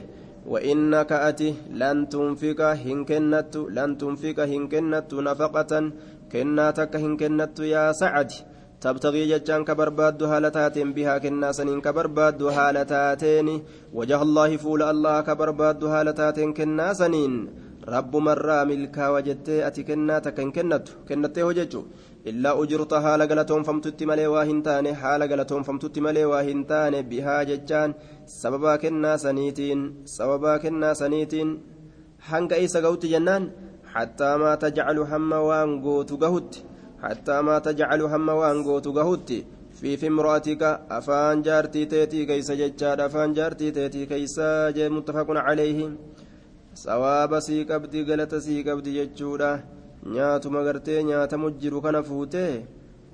وإنك 0.51 1.11
أتي 1.11 1.49
لن 1.81 1.97
تنفق 2.09 2.59
هنكنت 2.85 3.53
لن 3.77 3.97
تنفق 4.01 4.37
هنكنت 4.51 5.13
نفقة. 5.13 5.73
كناتك 6.31 6.93
هنكنت 7.03 7.57
يا 7.73 7.91
سعد. 7.91 8.31
تبتغي 8.81 9.23
ججان 9.31 9.61
كبرباد 9.67 10.23
هالتاتين 10.23 10.89
بها. 10.93 11.17
كنا 11.23 11.51
سنين 11.51 11.81
كبرباد 11.85 12.41
هالتاتين 12.43 13.47
وجه 13.93 14.21
الله 14.21 14.57
فول 14.57 14.81
الله 14.91 15.21
كبرباد 15.21 15.83
هالتاتين 15.83 16.53
كنا 16.57 16.93
سنين. 16.93 17.33
رب 17.87 18.13
مرة 18.15 18.63
ملكا 18.69 19.05
وجدت 19.13 19.49
أتي 19.49 19.83
كناتك 19.83 20.39
هنكنت 20.39 20.85
كنت. 21.09 21.39
هججو 21.39 21.81
haala 22.25 23.27
galatoonfamtutti 23.31 24.05
malee 24.05 24.27
waa 24.35 24.43
hin 24.51 24.61
taane 24.63 24.91
haala 25.03 25.27
galatoonfamtutti 25.27 26.01
malee 26.01 26.25
waa 26.31 26.41
hin 26.41 26.65
taane 26.71 27.03
bihaa 27.11 27.43
jechaan 27.51 27.95
sababaa 28.25 28.77
kennaa 28.77 29.17
saniitiin 29.25 29.85
sababaa 30.15 30.57
kennaa 30.65 30.93
saniitiin 31.01 31.53
hanga 32.31 32.57
isa 32.65 32.81
gahutti 32.81 33.13
jennaan 33.13 33.51
hattaa 33.93 34.33
maa 34.37 34.57
tajcalu 34.65 35.05
hamma 35.13 35.39
waan 35.51 35.79
gootu 35.85 36.17
gahutti 36.25 36.65
hattaa 37.05 37.39
maa 37.51 37.61
tajcalu 37.69 38.11
hamma 38.15 38.41
waan 38.41 38.63
gootu 38.63 38.93
gahutti 38.99 39.39
في 39.79 39.97
في 39.97 40.07
امرأتك 40.07 40.63
أفان 40.91 41.41
جارتي 41.41 41.85
تيتي 41.85 42.25
كيس 42.25 42.51
ججاد 42.51 42.99
أفان 42.99 43.33
جارتي 43.33 43.71
تيتي 43.71 44.05
كيس 44.05 44.39
متفق 44.95 45.27
عليه 45.29 45.91
ثواب 46.75 47.39
سيك 47.39 47.71
أبدي 47.71 48.03
قلت 48.03 48.35
سيك 48.35 48.67
أبدي 48.67 49.05
ججودا 49.05 49.63
nyaatuma 50.05 50.63
gartee 50.63 51.03
nyaatamu 51.03 51.51
jiru 51.61 51.81
kana 51.81 52.03
fuutee 52.03 52.65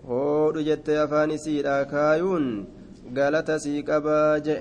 hoodhu 0.07 0.63
jettee 0.67 0.97
afaan 1.03 1.31
isiidha 1.37 1.75
kaayuun 1.93 2.45
galata 3.17 3.59
sii 3.59 3.83
qabaa 3.89 4.39
je 4.45 4.55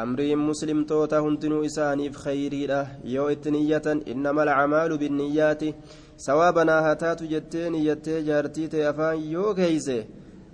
amriin 0.00 0.38
muslimtoota 0.48 1.20
hundinuu 1.24 1.62
isaaniif 1.68 2.18
khayriidha 2.24 2.80
yoo 3.14 3.28
itti 3.34 3.50
niyyatan 3.56 4.02
innama 4.12 4.42
alcamaalu 4.46 4.98
binniyyaati 5.02 5.74
sawaabanaa 6.26 6.82
haa 6.86 6.96
taatu 7.04 7.30
jettee 7.34 7.70
niyyattee 7.70 8.18
jaartii 8.28 8.68
ta'e 8.74 8.86
afaan 8.92 9.22
yoo 9.34 9.54
keeyse 9.60 9.98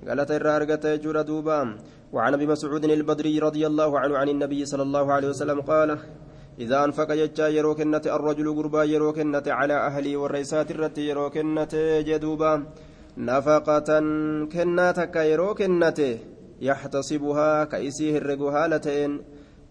galata 0.07 0.39
irraa 0.41 0.57
argata 0.61 0.95
jechuudha 0.97 1.25
duuba 1.33 1.59
وعن 2.13 2.35
ابي 2.35 2.47
مسعود 2.47 2.85
البدري 2.85 3.39
رضي 3.39 3.67
الله 3.67 3.91
عنه 4.01 4.15
عن 4.21 4.29
النبي 4.29 4.65
صلى 4.65 4.83
الله 4.83 5.13
عليه 5.13 5.29
وسلم 5.29 5.61
قال 5.61 5.99
إذا 6.59 6.85
أنفق 6.85 7.13
جتشا 7.13 7.49
يرو 7.49 7.75
كنة 7.75 8.03
الرجل 8.07 8.57
قربا 8.57 8.85
يرو 8.85 9.13
كنة 9.13 9.43
على 9.47 9.75
أهلي 9.75 10.17
والرئيسات 10.17 10.71
الرت 10.71 10.99
يرو 10.99 11.31
كنة 11.31 11.75
جدوبا 12.09 12.65
نفقة 13.17 14.01
كناتك 14.53 15.17
يرو 15.17 15.55
كنة 15.55 16.19
يحتصبها 16.61 17.65
كيسيه 17.65 18.19
الرقو 18.19 18.49
هالتين 18.49 19.21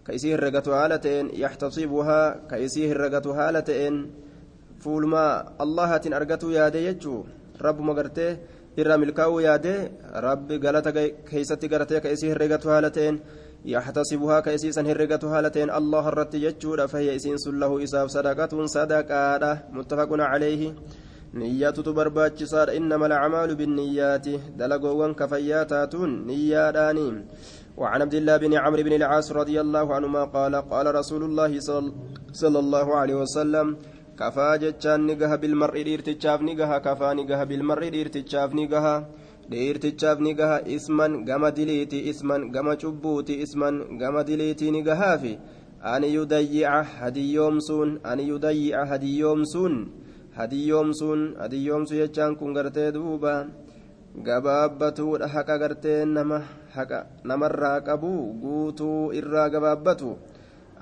كيسيه 0.05 0.35
الرقة 0.35 0.67
هالتين 0.85 1.29
يحتصبها 1.33 2.21
كيسيه 2.49 2.91
الرقة 2.91 3.25
هالتين 3.39 4.11
فولما 4.79 5.25
الله 5.61 5.89
أرقته 6.17 6.51
يا 6.51 6.69
ديجو 6.69 7.23
رب 7.61 7.79
مقرته 7.81 8.37
irraa 8.77 8.97
milkaa'uu 8.97 9.39
yaade? 9.43 9.73
Rabbi 10.25 10.59
galata 10.59 10.91
keeysatti 11.29 11.67
garatee 11.67 11.99
ka 11.99 12.09
isii 12.15 12.29
herregatu 12.31 12.69
haala 12.69 12.89
haala 13.65 15.49
ta'een 15.51 15.69
allah 15.69 16.03
irratti 16.11 16.39
jechuudha 16.41 16.87
fahiyya 16.87 17.13
isiin 17.13 17.37
sun 17.37 17.59
lahu 17.59 17.79
isaaf 17.79 18.09
sadaqatuun 18.09 18.67
sadaqaadha 18.67 19.69
muttafaquna 19.71 20.29
calayhi 20.33 20.73
niyyatutu 21.33 21.93
barbaachisaadha 21.93 22.73
innama 22.73 23.05
alacmaalu 23.05 23.55
binniyyaati 23.55 24.41
dalagoowwan 24.57 25.15
kafayyaa 25.15 25.65
taatuun 25.65 26.25
niyyaadhaani 26.25 27.07
وعن 27.77 28.01
عبد 28.01 28.13
الله 28.13 28.37
بن 28.37 28.53
عمرو 28.53 28.83
بن 28.83 28.93
العاص 28.93 29.31
رضي 29.31 29.61
الله 29.61 29.95
عنهما 29.95 30.23
قال 30.35 30.55
قال 30.55 30.95
رسول 30.95 31.23
الله 31.23 31.51
صلى 32.33 32.59
الله 32.59 32.87
عليه 32.95 33.15
وسلم 33.23 33.67
jechaan 34.61 35.07
ni 35.07 35.15
gaha 35.15 35.37
bilmar'i 35.41 35.83
dhiirtichaaf 35.83 36.41
ni 36.45 36.53
gaha 36.53 36.77
kafaa 36.83 37.15
ni 37.15 37.25
gaha 37.25 37.45
bilmar'i 37.45 37.89
dhiirtichaaf 39.51 40.19
ni 40.25 40.33
gaha 40.39 40.57
isman 40.75 41.25
gama 41.29 41.51
diliiti 41.51 41.99
isman 42.11 42.51
gama 42.55 42.75
cubbuuti 42.83 43.39
isman 43.45 43.97
gama 44.01 44.23
diliitii 44.23 44.71
ni 44.71 44.81
gahaafi 44.87 45.33
an 45.93 46.03
yudayyica 46.03 46.83
hadiyyoomsuun 46.99 47.99
an 48.03 48.19
yudayyica 48.19 48.85
hadiyyoomsuun 48.91 49.75
hadiyyoomsuun 50.39 51.21
hadiyyoomsu 51.43 51.95
jechaan 52.01 52.35
kun 52.35 52.53
gartee 52.53 52.91
duuba 52.97 53.33
gabaabbatuudha 54.27 55.27
haqa 55.27 55.57
gartee 55.63 56.05
nama 56.05 56.43
haqa 56.75 57.05
namarraa 57.23 57.79
qabu 57.81 58.13
guutuu 58.43 59.11
irraa 59.21 59.49
gabaabbatu 59.49 60.17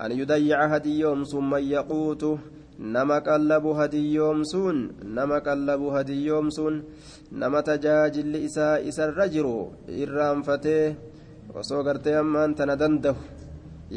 أن 0.00 0.12
يضيع 0.12 0.66
هديهم 0.66 1.24
ثم 1.24 1.54
يقوته 1.54 2.38
nama 2.80 3.20
qallabu 3.20 3.74
hadiyyoomsuun 3.76 4.78
nama 5.04 5.40
qallabu 5.46 5.90
hadiyyoomsuun 5.96 6.82
nama 7.30 7.62
tajaajilli 7.62 8.44
isaa 8.48 8.80
isarra 8.90 9.28
jiru 9.28 9.56
irraanfatee 10.02 10.96
osoo 11.60 11.82
gartee 11.84 12.16
ammaan 12.22 12.54
tana 12.54 12.76
dandahu 12.82 13.20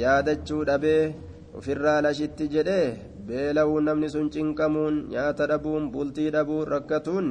yaadachuu 0.03 0.65
dhabee 0.69 1.15
ofirraa 1.57 2.01
lashitti 2.05 2.49
jedhee 2.55 2.87
beela'uu 3.27 3.79
namni 3.87 4.09
sun 4.15 4.27
cinqamuun 4.35 4.95
nyaata 5.13 5.47
dhabuun 5.51 5.91
bultii 5.93 6.29
dhabuun 6.35 6.67
rakkatuun 6.75 7.27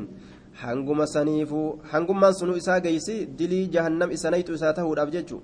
hanguma 0.62 1.06
saniifuu 1.14 1.68
hangummaan 1.92 2.34
sunuu 2.38 2.56
isaa 2.62 2.80
geeysi 2.80 3.16
dilii 3.38 3.66
jahannam 3.74 4.10
isanaytu 4.16 4.54
isaa 4.54 4.72
tahuudhaaf 4.78 5.10
jechu. 5.16 5.42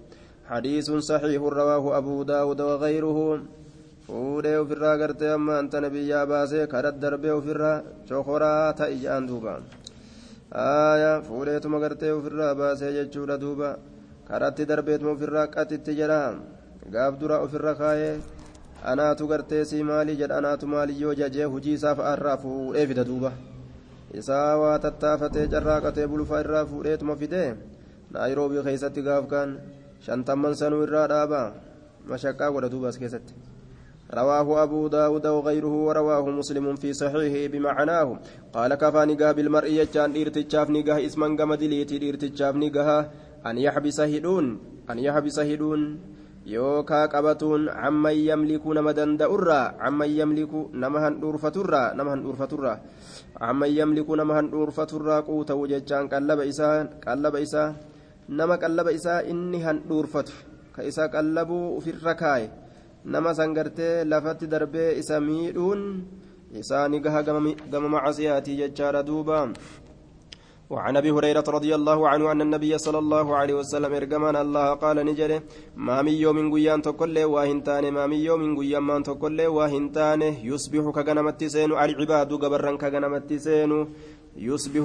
Hadiisun 0.49 1.03
saxiihun 1.09 1.53
rawaahu 1.61 1.95
abuu 1.99 2.25
daawuda 2.25 2.65
wagayruhu 2.71 3.41
fuudhee 4.09 4.57
ofirraa 4.63 4.97
gartee 5.01 5.31
amma 5.37 5.59
antana 5.61 5.89
biyyaa 5.95 6.25
baasee 6.33 6.67
karat 6.73 6.97
darbee 7.03 7.33
ofirraa 7.39 7.83
cokoraa 8.09 8.73
ta'i 8.79 8.97
jedhan 9.03 9.27
duuba. 9.29 9.55
Aya 10.53 11.13
fuudheetuma 11.27 11.79
gartee 11.85 12.13
ofirraa 12.19 12.55
baasee 12.61 12.93
jechuudha 12.97 13.37
duuba. 13.41 13.77
Karatti 14.29 14.65
darbeetuma 14.71 15.13
ofirraa 15.17 15.47
qaxitti 15.55 15.93
jedha. 15.99 16.21
Gaaf 16.93 17.15
dura 17.21 17.37
ofirra 17.45 17.75
kaayee 17.81 18.21
anaatu 18.91 19.29
gartee 19.29 19.65
sii 19.65 19.83
maalii 19.91 20.17
jedha? 20.21 20.39
Anaatu 20.41 20.67
maaliyyoo 20.67 21.15
jajee 21.21 21.45
hujii 21.53 21.75
isaa 21.79 21.95
fa'aarraa 21.99 22.37
fuudhee 22.45 22.87
fida 22.87 23.05
duuba? 23.05 23.33
Isaa 24.21 24.57
waa 24.63 24.79
tattaafatee 24.85 25.47
carraaqatee 25.53 26.07
bulfaa 26.09 26.41
irraa 26.45 26.65
fuudheetuma 26.71 27.17
fidee 27.17 27.49
naayiroobii 28.13 28.63
keessatti 28.69 29.03
gaaf 29.09 29.27
kaan 29.33 29.51
shantamman 30.07 30.55
sanuu 30.61 30.83
irraa 30.87 31.07
dhaaba 31.13 31.41
mashaqqaa 32.09 32.51
godha 32.55 32.71
duuba 32.73 32.89
as 32.89 32.97
keessatti 33.03 33.35
رواه 34.15 34.63
أبو 34.63 34.89
داود 34.89 35.27
وغيره 35.27 35.75
ورواه 35.89 36.27
مسلم 36.31 36.77
في 36.77 36.93
صحيحه 36.93 37.53
بمعناه 37.53 38.19
قال 38.53 38.75
كفاني 38.75 39.15
قا 39.15 39.33
بالمرء 39.33 39.69
يجان 39.69 40.17
إرتجاف 40.17 40.71
نقاه 40.71 41.07
اسما 41.07 41.37
قمدليتي 41.37 42.09
إرتجاف 42.09 42.55
نقاه 42.57 43.11
أن 43.47 43.59
يحبس 43.59 44.01
هدون 44.01 44.47
أن 44.91 44.99
يحبس 44.99 45.39
هدون 45.39 45.83
qabatuun 46.49 47.69
camman 47.69 48.17
yamliku 48.17 48.73
nama 48.73 48.97
danda'urraa 48.97 49.77
camman 49.77 50.09
yamliku 50.09 50.73
nama 50.73 51.05
handhuurfaturraa 51.05 51.93
nama 51.93 52.17
handhuurfaturraa 52.17 52.81
camman 53.37 53.69
yamliku 53.69 54.17
nama 54.17 54.41
handhuurfaturraa 54.41 55.29
quutawu 55.29 55.69
jechaan 55.69 56.09
qallaba 56.09 56.49
isaa 56.49 56.89
qallaba 57.05 57.41
isaa 57.45 57.77
nama 58.33 58.57
qallaba 58.57 58.97
isaa 58.97 59.29
inni 59.29 59.61
handhuurfatu 59.61 60.33
ka 60.73 60.81
isa 60.89 61.13
qallabuu 61.13 61.77
ufirra 61.77 62.17
kaaye 62.17 62.49
nama 63.05 63.35
san 63.35 63.55
gartee 63.55 64.05
lafatti 64.05 64.47
darbee 64.47 64.99
isa 64.99 65.21
miidhuun 65.21 66.05
isaani 66.61 67.01
gaha 67.01 67.23
gama 67.23 67.89
macasiyaatii 67.89 68.57
jechaadha 68.57 69.03
duuba. 69.03 69.53
وعن 70.69 70.97
أبي 70.97 71.11
هريرة 71.11 71.45
رضي 71.49 71.75
الله 71.75 72.09
عنه 72.09 72.33
أن 72.33 72.41
النبي 72.43 72.79
صلى 72.79 72.99
الله 72.99 73.37
عليه 73.37 73.55
وسلم 73.55 73.89
إرجمان 73.89 74.37
الله 74.37 74.75
قال 74.75 74.97
نجري 75.01 75.41
ما 75.77 76.03
من 76.03 76.13
يوم 76.13 76.53
غيان 76.55 76.83
تكل 76.83 77.17
واهنتان 77.25 77.89
ما 77.89 78.05
من 78.07 78.21
يوم 78.21 78.59
غيان 78.59 78.83
ما 78.83 79.01
تكل 79.01 79.41
واهنتان 79.57 80.23
يصبح 80.45 80.85
كغنمت 80.97 81.45
سين 81.45 81.73
العباد 81.73 82.33
غبرن 82.33 82.77
كغنمت 82.77 83.33
سين 83.33 83.73
يصبح 84.37 84.85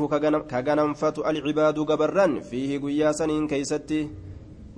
كغنمفت 0.51 1.19
العباد 1.19 1.77
غبرن 1.79 2.39
فيه 2.39 2.79
غيا 2.79 3.11
سنين 3.11 3.47
كيستي. 3.51 4.01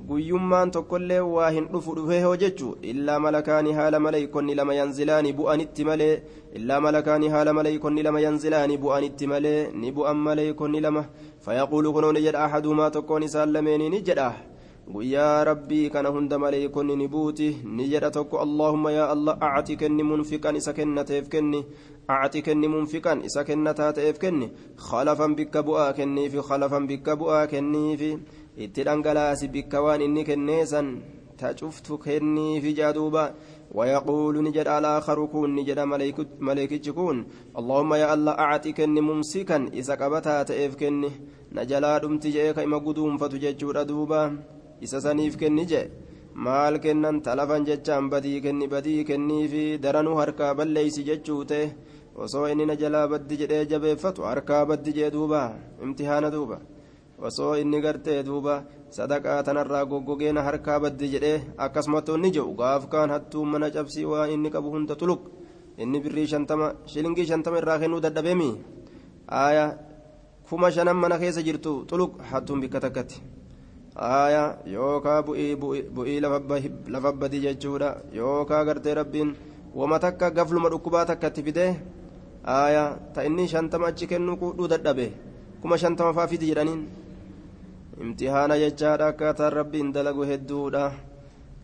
Guyyummaan 0.07 0.71
tokkollee 0.71 1.19
waa 1.35 1.49
hin 1.55 1.67
dhufu 1.73 1.95
dhufee 1.97 2.21
hoo 2.23 2.35
jechu 2.41 2.67
illaa 2.91 3.19
malakaani 3.25 3.71
haala 3.77 3.99
maleeykonni 4.05 4.55
lama 4.59 4.73
yanzilaani 4.79 5.33
bu'anitti 5.37 5.85
malee 5.89 6.13
illaa 6.59 6.79
malakaani 6.85 7.29
haala 7.35 7.53
maleeykonni 7.59 8.03
lama 8.07 8.19
yanzilaani 8.25 8.77
bu'anitti 8.83 9.27
malee 9.33 9.61
ni 9.83 9.91
bu'an 9.99 10.17
maleeykonni 10.27 10.81
lama 10.87 11.05
fayaquulu 11.47 11.93
kunoo 11.95 12.11
ni 12.17 12.21
jedha 12.27 12.43
ahadumaa 12.49 12.91
tokkoon 12.97 13.23
isaan 13.29 13.51
lameenii 13.55 13.89
ni 13.95 14.01
jedha 14.11 14.29
guyyaa 14.93 15.43
rabbii 15.51 15.89
kana 15.89 16.09
hunda 16.15 16.39
maleeykonni 16.45 16.95
ni 17.01 17.07
buuti 17.17 17.49
ni 17.79 17.87
jedha 17.95 18.11
tokko 18.19 18.39
allaahumma 18.45 18.91
yaa 18.99 19.09
allah 19.17 19.37
acti 19.49 19.75
kenni 19.81 20.03
munfiqan 20.11 20.55
isa 20.61 20.73
kennateef 20.79 21.29
kenni 21.35 21.65
acti 22.21 22.41
kenni 22.47 22.67
munfiqan 22.77 23.25
isa 23.29 23.43
kennataa 23.49 23.91
ta'eef 23.99 24.19
kenni 24.23 24.51
khalafan 24.89 25.35
bikka 25.39 25.63
bu'aa 25.69 25.93
kenniifi 25.99 26.43
khalafan 26.49 26.85
bikka 26.91 27.15
bu'aa 27.21 27.47
kenniifi 27.53 28.11
itti 28.64 28.82
dhangalaasi 28.88 29.48
bikka 29.54 29.82
waan 29.84 30.02
inni 30.06 30.24
kenneesan 30.28 30.88
ta 31.38 31.54
cuftu 31.54 31.98
kenniifi 32.04 32.74
jaaduuba 32.78 33.24
ويقول 33.74 34.34
نجد 34.44 34.66
الآخر 34.68 35.26
كون 35.32 35.54
نجد 35.54 35.78
ملائكة 36.40 36.92
كون 36.92 37.16
اللهم 37.58 37.90
يا 38.02 38.14
الله 38.14 38.32
أعطي 38.32 38.72
كني 38.72 39.00
ممسكا 39.00 39.58
إذا 39.78 39.94
قبتها 39.94 40.42
تأف 40.42 40.74
كني 40.80 41.10
نجلا 41.54 41.98
دمت 42.02 42.24
جيك 42.34 42.58
إما 42.58 42.78
قدوم 42.86 43.14
فتججور 43.22 43.76
دوبا 43.90 44.22
إذا 44.82 44.98
سنيف 44.98 45.36
كني 45.40 45.64
جي 45.70 45.82
maal 46.34 46.74
kennan 46.82 47.16
talafan 47.26 47.62
jechaan 47.68 48.10
badii 48.12 48.40
kenni 48.44 48.66
badii 48.74 49.04
kennii 49.08 49.48
fi 49.52 49.62
daranuu 49.82 50.16
harkaa 50.20 50.54
balleeysi 50.58 51.02
jechuute 51.08 51.60
osoo 52.22 52.46
inni 52.52 52.66
na 52.66 52.74
jalaa 52.82 53.06
baddi 53.12 53.36
jedhee 53.40 53.64
jabeeffatu 53.72 54.22
harkaa 54.30 54.64
baddi 54.70 54.92
jee 54.98 55.10
duuba 55.14 55.42
imtihaana 55.84 56.30
duuba 56.34 56.56
Osoo 57.21 57.55
inni 57.55 57.81
gartee 57.81 58.23
duuba 58.23 58.63
sadaqaa 58.89 59.43
tanarraa 59.43 59.85
goggogeena 59.85 60.43
harkaa 60.43 60.79
baddi 60.79 61.11
jedhee 61.13 61.37
akkasumatti 61.57 62.11
inni 62.17 62.31
jedhu 62.35 62.53
gaaf 62.59 62.87
kaan 62.89 63.09
hattuu 63.15 63.45
mana 63.45 63.71
cabsii 63.71 64.05
waa 64.11 64.27
inni 64.27 64.49
qabu 64.49 64.71
hunda 64.75 64.95
tuluq 64.95 65.21
inni 65.77 65.99
birrii 65.99 66.27
shantama 66.27 66.67
shilingii 66.91 67.25
shantama 67.31 67.57
irraa 67.61 67.79
kennuu 67.79 67.99
dadhabeemi? 68.05 68.49
Aaya 69.31 69.65
kuma 70.49 70.71
shanan 70.71 70.97
mana 70.97 71.17
keessa 71.19 71.43
jirtu 71.47 71.85
tuluq 71.89 72.21
hattuun 72.31 72.61
bikka 72.61 72.79
takkatti. 72.79 73.21
Aaya 73.95 74.43
yookaa 74.65 75.23
bu'ii 75.23 76.19
lafa 76.93 77.11
badi 77.11 77.39
jechuudha. 77.45 77.89
Yookaa 78.13 78.63
gartee 78.65 78.93
rabbiin 78.93 79.35
wama 79.75 79.99
takka 79.99 80.31
gafluma 80.31 80.69
dhukkubaa 80.69 81.05
takkatti 81.05 81.43
fidee 81.43 81.71
aaya 82.45 82.83
ta 83.13 83.23
inni 83.23 83.47
shantama 83.47 83.87
achi 83.87 84.07
kennuu 84.07 84.37
kudhuu 84.37 84.67
dadhabe. 84.67 85.11
Kuma 85.61 85.77
shantama 85.77 86.13
faa 86.13 86.27
jedhaniin 86.27 86.87
dalagu 89.93 90.23
hedduudha 90.25 90.91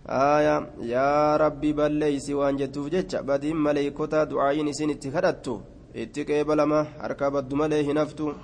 aaya 0.08 0.56
yaa 0.82 1.38
rabbi 1.38 1.74
balleeysi 1.74 2.34
waan 2.34 2.58
jettuuf 2.58 2.90
jecha 2.90 3.24
badiin 3.24 3.58
maleeykota 3.58 4.26
du'aayin 4.26 4.68
isin 4.68 4.90
itti 4.90 5.12
kadhattu 5.12 5.62
itti 5.94 6.26
qeebalama 6.26 6.86
harkaa 7.04 7.32
baddu 7.32 7.56
malee 7.56 7.84
hin 7.84 7.98
haftu 7.98 8.36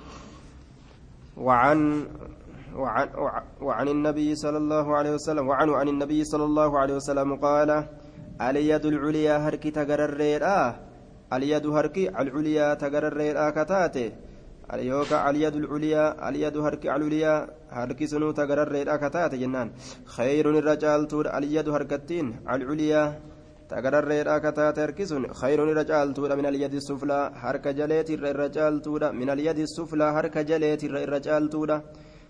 وعن 1.38 2.06
وعن, 2.74 3.08
وعن 3.62 3.88
النبي 3.88 4.34
صلى 4.34 4.58
الله 4.58 4.96
عليه 4.96 5.12
وسلم 5.14 5.48
وعنه 5.48 5.76
عن 5.76 5.88
النبي 5.88 6.24
صلى 6.24 6.44
الله 6.44 6.78
عليه 6.78 6.94
وسلم 6.94 7.36
قال 7.36 7.70
اليد 8.42 8.84
العليا 8.86 9.36
هركي 9.38 9.70
تقرر 9.70 10.18
اليد 11.32 11.66
هركي 11.66 12.08
العليا 12.10 12.74
تقرر 12.74 13.50
كتاته 13.50 14.10
yookaan 14.76 15.26
aliyadu 15.28 15.66
culyaa 15.68 16.14
aliyadu 16.28 16.62
harki 16.62 16.90
alulyaa 16.90 17.46
harki 17.70 18.08
sunuu 18.08 18.32
tagararreedha 18.32 18.92
akka 18.92 19.10
taate 19.10 19.36
jennaan 19.42 19.72
khayruun 20.16 20.56
irra 20.60 20.76
caaltuudha 20.76 21.32
aliyadu 21.38 21.72
harkattiin 21.72 22.34
alculyaa 22.46 23.14
tagararreedha 23.68 24.34
akka 24.34 24.52
taate 24.52 24.80
harki 24.84 25.06
sun 25.06 25.24
khayruun 25.40 25.72
irra 25.72 25.84
caaltuudha 25.90 26.36
min 26.36 26.46
aliyadi 26.50 26.80
suflaa 26.88 27.30
harka 27.42 27.72
jaleetirra 27.78 28.28
irra 28.34 28.48
caaltuudha 28.56 29.12
min 29.12 29.28
aliyadi 29.30 29.64
suflaa 29.76 30.12
harka 30.12 30.44
jaleetirra 30.44 31.00
irra 31.06 31.20
caaltuudha 31.20 31.82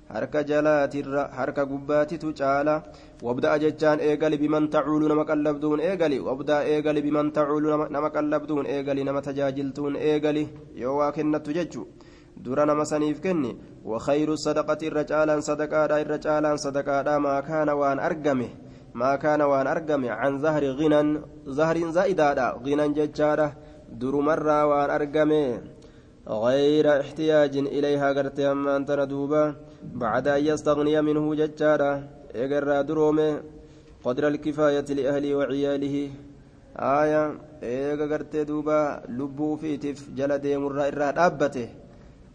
harka 0.09 0.40
jalaatirra 0.42 1.29
harka 1.37 1.66
gubbaatitu 1.66 2.33
caala 2.33 2.83
wabda'a 3.22 3.59
jechaan 3.61 4.01
eegali 4.01 4.38
biman 4.42 4.68
tacuulu 4.74 5.09
nama 5.09 5.24
qallabduun 5.31 5.81
eegali 5.88 6.18
wabda'a 6.29 6.64
eegali 6.64 7.03
biman 7.07 7.29
tacuulu 7.31 7.68
nama 7.96 8.09
qallabduun 8.16 8.66
eegali 8.74 9.05
nama 9.05 9.20
tajaajiltuun 9.29 9.96
eegali 10.11 10.48
yoo 10.83 10.96
waa 11.01 11.12
kennattu 11.12 11.53
jechuu 11.59 11.87
dura 12.42 12.64
nama 12.66 12.85
saniif 12.85 13.20
kenni 13.20 13.57
وخير 13.88 14.33
الصدقة 14.33 14.79
الرجالا 14.88 15.40
صدقادا 15.40 16.01
الرجالا 16.01 16.57
صدقادا 16.57 17.18
ما 17.18 17.40
كان 17.40 17.68
وان 17.68 17.98
أرقمه 17.98 18.48
ما 18.94 19.16
كان 19.16 19.40
وان 19.42 19.66
أرقمه 19.66 20.11
عن 20.11 20.38
ظهر 20.38 20.64
غنى 20.79 21.20
ظهر 21.48 21.90
زائدادا 21.90 22.48
غنى 22.64 22.88
ججارة 22.98 23.53
در 24.01 24.14
مرة 24.29 24.66
وان 24.66 24.90
أرقمه 24.90 25.61
غير 26.29 27.01
احتياج 27.01 27.57
إليها 27.57 28.12
قرت 28.12 28.40
أما 28.40 28.77
أنت 28.77 28.90
ندوبا 28.90 29.55
بعد 29.94 30.29
أن 30.29 30.44
يستغني 30.46 31.03
منه 31.03 31.35
ججارة 31.35 31.92
إقرى 32.35 32.83
درومه 32.83 33.40
قدر 34.05 34.29
الكفاية 34.29 34.88
لأهله 34.98 35.35
وعياله 35.35 36.11
آية 36.77 37.22
إيقا 37.62 38.07
قرت 38.12 38.37
دوبا 38.37 38.81
لبو 39.09 39.57
فيتف 39.57 39.98
جلد 40.18 40.46
مرة 40.46 40.83
إرى 40.83 41.12
دابته 41.18 41.68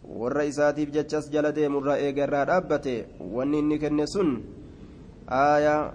warra 0.07 0.45
isaatiif 0.51 0.91
jechas 0.95 1.31
jala 1.31 1.51
deemurraa 1.51 1.97
eegarraa 2.07 2.45
dhaabbate 2.51 2.95
wanni 3.35 3.59
inni 3.59 3.79
kenne 3.79 4.07
sun 4.07 4.35
aayaa 5.39 5.93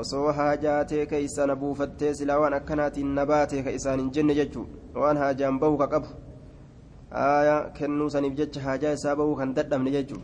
osoo 0.00 0.32
haajaatee 0.38 1.06
keeysa 1.06 1.46
na 1.46 1.56
buufattee 1.56 2.14
silaa 2.14 2.40
waan 2.44 2.54
akkanaatiin 2.60 3.14
na 3.14 3.26
ka 3.26 3.70
isaan 3.70 4.00
hin 4.00 4.10
jenne 4.10 4.34
jechuu 4.40 4.66
waan 4.94 5.16
haajaan 5.16 5.58
bahu 5.60 5.78
ka 5.78 5.86
qabu. 5.86 6.08
Aya 7.10 7.70
kennuu 7.76 8.10
saniif 8.10 8.34
jecha 8.36 8.60
haajaa 8.60 8.92
isaa 8.92 9.16
bahuu 9.16 9.36
kan 9.36 9.54
dadhabne 9.56 9.90
jechuu 9.90 10.20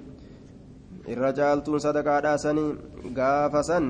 irra 1.12 1.30
caaltuun 1.38 1.80
sadaqaadhaa 1.84 2.36
sanii 2.42 2.76
gaafa 3.18 3.62
san 3.68 3.86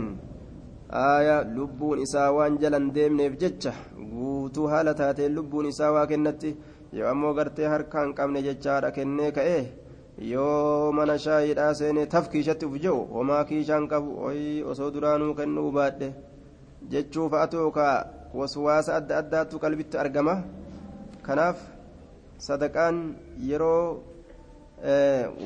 aya 1.00 1.36
lubbuun 1.56 2.02
isaa 2.04 2.30
waan 2.36 2.58
jalan 2.62 2.86
deemneef 2.94 3.34
jecha 3.42 3.72
guutuu 4.12 4.66
haala 4.72 4.94
taateen 5.00 5.34
lubbuun 5.34 5.66
isaa 5.72 5.90
waa 5.96 6.06
kennatti 6.12 6.54
yoo 6.96 7.08
ammoo 7.12 7.32
gartee 7.38 7.66
harka 7.74 8.04
hin 8.04 8.14
qabne 8.18 8.42
jechaadha 8.48 8.90
kennee 8.98 9.30
ka'ee 9.38 9.62
yoo 10.32 10.92
mana 10.98 11.14
shaayiidhaa 11.24 11.74
seenee 11.80 12.06
taf 12.14 12.28
kiishatti 12.32 12.66
uf 12.70 12.76
jiru 12.84 12.98
homaa 13.14 13.44
kiishaan 13.50 13.88
qabu 13.92 14.10
oyi 14.28 14.48
osoo 14.72 14.90
duraanuu 14.96 15.34
kennuu 15.40 15.70
baadhe 15.78 16.08
jechuu 16.92 17.28
fa'atu 17.34 17.56
yookaa 17.62 17.94
waswaasa 18.40 18.96
adda 18.98 19.16
addaatu 19.22 19.58
qalbitti 19.64 19.98
argama 20.04 20.34
kanaaf 21.26 21.58
sadaqaan 22.48 22.96
yeroo 23.50 24.02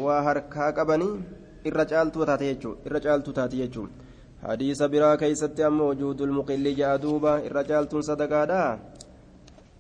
waa 0.05 0.21
harkaa 0.29 0.71
qabanii 0.79 1.15
irra 1.71 1.85
caaltuu 1.91 2.27
taate 2.31 2.47
jechuudha 2.51 2.87
irra 2.91 3.01
caaltuu 3.07 3.33
taate 3.39 3.57
jechuudha 3.63 3.95
hadiisa 4.49 4.89
biraa 4.95 5.17
keessatti 5.23 5.63
ammoo 5.69 5.89
wujuudul 5.91 6.33
muqilli 6.39 6.73
ja'a 6.81 6.99
duuba 7.05 7.33
irra 7.49 7.63
caaltuun 7.71 8.03
sadaqaadha 8.11 8.61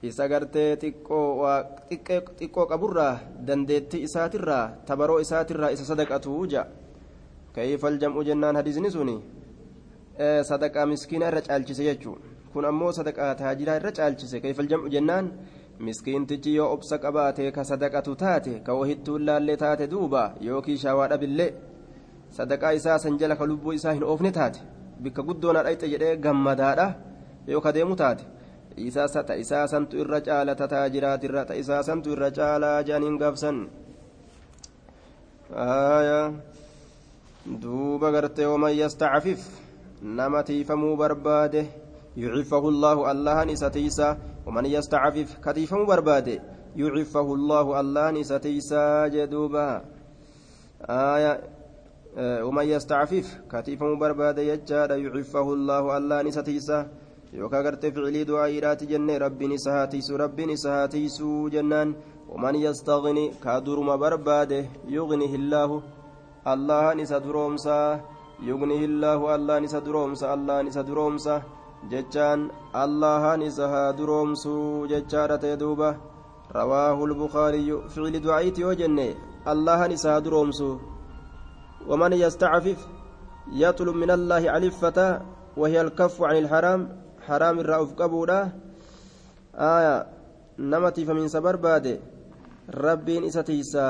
isa 0.03 0.29
gartee 0.29 0.77
xiqqoo 0.83 2.67
qaburraa 2.71 3.15
dandeettii 3.47 4.03
isaatirraa 4.09 4.67
tabaroo 4.87 5.21
isaatirraa 5.21 5.71
isa 5.77 5.85
sadaqatu 5.85 6.47
ja 6.53 6.67
kayfal 7.55 7.99
jam'u 8.03 8.23
jennaan 8.29 8.57
hadiisni 8.57 8.91
suni 8.91 9.17
sadaqaa 10.51 10.87
miskiina 10.87 11.29
irra 11.31 11.41
caalchise 11.49 11.83
jechuudha 11.89 12.27
kun 12.53 12.65
ammoo 12.71 12.93
sadaqaa 12.93 13.35
taajiraa 13.35 13.77
irra 13.81 13.93
caalchise. 13.93 14.41
Kayfal 14.41 14.67
jam'u 14.71 14.89
jennaan 14.95 15.27
miskiintichi 15.87 16.55
yoo 16.55 16.73
obsa 16.75 16.99
qabaate 16.99 17.51
ka 17.53 17.65
sadaqatu 17.65 18.15
taate 18.23 18.55
ka 18.67 18.75
wahittuun 18.79 19.27
laallee 19.27 19.57
taate 19.57 19.87
duuba 19.91 20.23
yookiin 20.47 20.79
shaawaa 20.79 21.09
dhabillee 21.13 21.53
sadaqaa 22.39 22.73
isaa 22.79 22.99
san 22.99 23.19
jala 23.19 23.37
ka 23.37 23.47
lubbuu 23.47 23.73
isaa 23.73 23.93
hin 23.93 24.05
oofne 24.05 24.31
taate. 24.33 24.61
Bikka 25.03 25.23
guddoona 25.23 25.63
dhayxe 25.67 25.89
jedhee 25.93 26.17
gammadaadha 26.17 26.87
yoo 27.47 27.61
ka 27.61 27.73
deemu 27.73 27.97
taate 27.97 28.25
ta 29.27 29.35
isaa 29.35 29.67
santu 29.67 29.99
irra 30.03 30.21
caala 30.21 30.55
tataa 30.55 30.88
jiraatirra 30.88 31.45
ta 31.45 31.55
isaa 31.55 31.83
santu 31.83 32.12
irra 32.12 32.31
caalaa 32.31 32.83
jedhaniin 32.83 33.19
gaafsan 33.19 33.69
duuba 37.62 38.12
gartee 38.12 38.47
waman 38.47 38.77
yastacfif 38.77 39.41
nama 40.03 40.43
tiifamuu 40.43 40.97
barbaade 40.97 41.67
yucifahu 42.17 42.69
allaahu 42.69 43.07
allahan 43.07 43.49
isa 43.51 43.71
tiisa 43.71 44.17
waman 44.47 44.67
yastacfif 44.67 45.41
ka 45.41 45.55
tiifamuu 45.55 45.87
barbaade 45.87 46.41
yucifahu 46.77 47.35
allaahu 47.35 47.75
allahan 47.75 48.17
isa 48.17 48.38
tiisaa 48.38 49.09
jee 49.09 49.27
duuba 49.27 49.83
waman 52.45 52.67
yastacfif 52.69 53.27
ka 53.49 53.62
tiifamuu 53.62 53.97
barbaade 53.97 54.45
jechaadha 54.45 54.97
yucifahu 54.97 55.57
allaahu 55.57 55.91
allahan 55.91 56.27
isa 56.27 56.43
tiisa 56.43 56.87
yookaan 57.33 57.64
gartee 57.64 57.91
ficilii 57.93 58.27
du'aa'iidhaati 58.29 58.88
jenne 58.93 59.19
rabbiin 59.25 59.53
isa 59.57 59.73
haatiisu 59.77 60.17
rabbiin 60.23 60.51
isa 60.57 60.71
haatiisuu 60.77 61.51
jennaan 61.55 61.95
waman 62.29 62.57
yastaqni 62.61 63.25
ka 63.43 63.61
duruma 63.67 63.99
barbaade 64.03 64.61
yugnihi 64.97 65.37
illaahu 65.41 65.83
allahan 66.53 67.01
isa 67.05 67.21
duroomsaa 67.27 68.01
yugnihi 68.49 68.88
illaahu 68.88 69.31
allahan 69.37 69.64
isa 69.69 69.85
duroomsa 69.87 70.33
allahan 70.35 70.73
isa 70.73 70.87
duroomsa 70.91 71.41
jechaan 71.91 72.51
allahan 72.83 73.43
isa 73.51 73.69
haa 73.73 73.97
duroomsuu 73.99 74.87
jechaadha 74.93 75.38
ta'e 75.38 75.57
duuba 75.62 75.95
ficili 77.88 78.25
du'aa'iiti 78.27 78.61
yoo 78.67 78.75
jenne 78.83 79.09
allahan 79.53 79.93
isa 79.97 80.12
haa 80.12 80.25
duroomsu 80.29 80.69
waman 81.88 82.12
yastacfif 82.25 82.87
yatlub 83.64 83.97
min 84.05 84.11
allaahi 84.19 84.55
califfata 84.55 85.09
وهي 85.59 85.81
الكف 85.81 86.23
عن 86.23 86.37
الحرام 86.37 87.08
حرام 87.29 87.57
الرأف 87.61 87.95
قبولا 88.01 88.41
آية 89.55 90.07
نمتي 90.59 91.05
فمن 91.05 91.29
سبر 91.29 91.57
بادي 91.57 91.97
ربين 92.75 93.25
إستيسا 93.25 93.88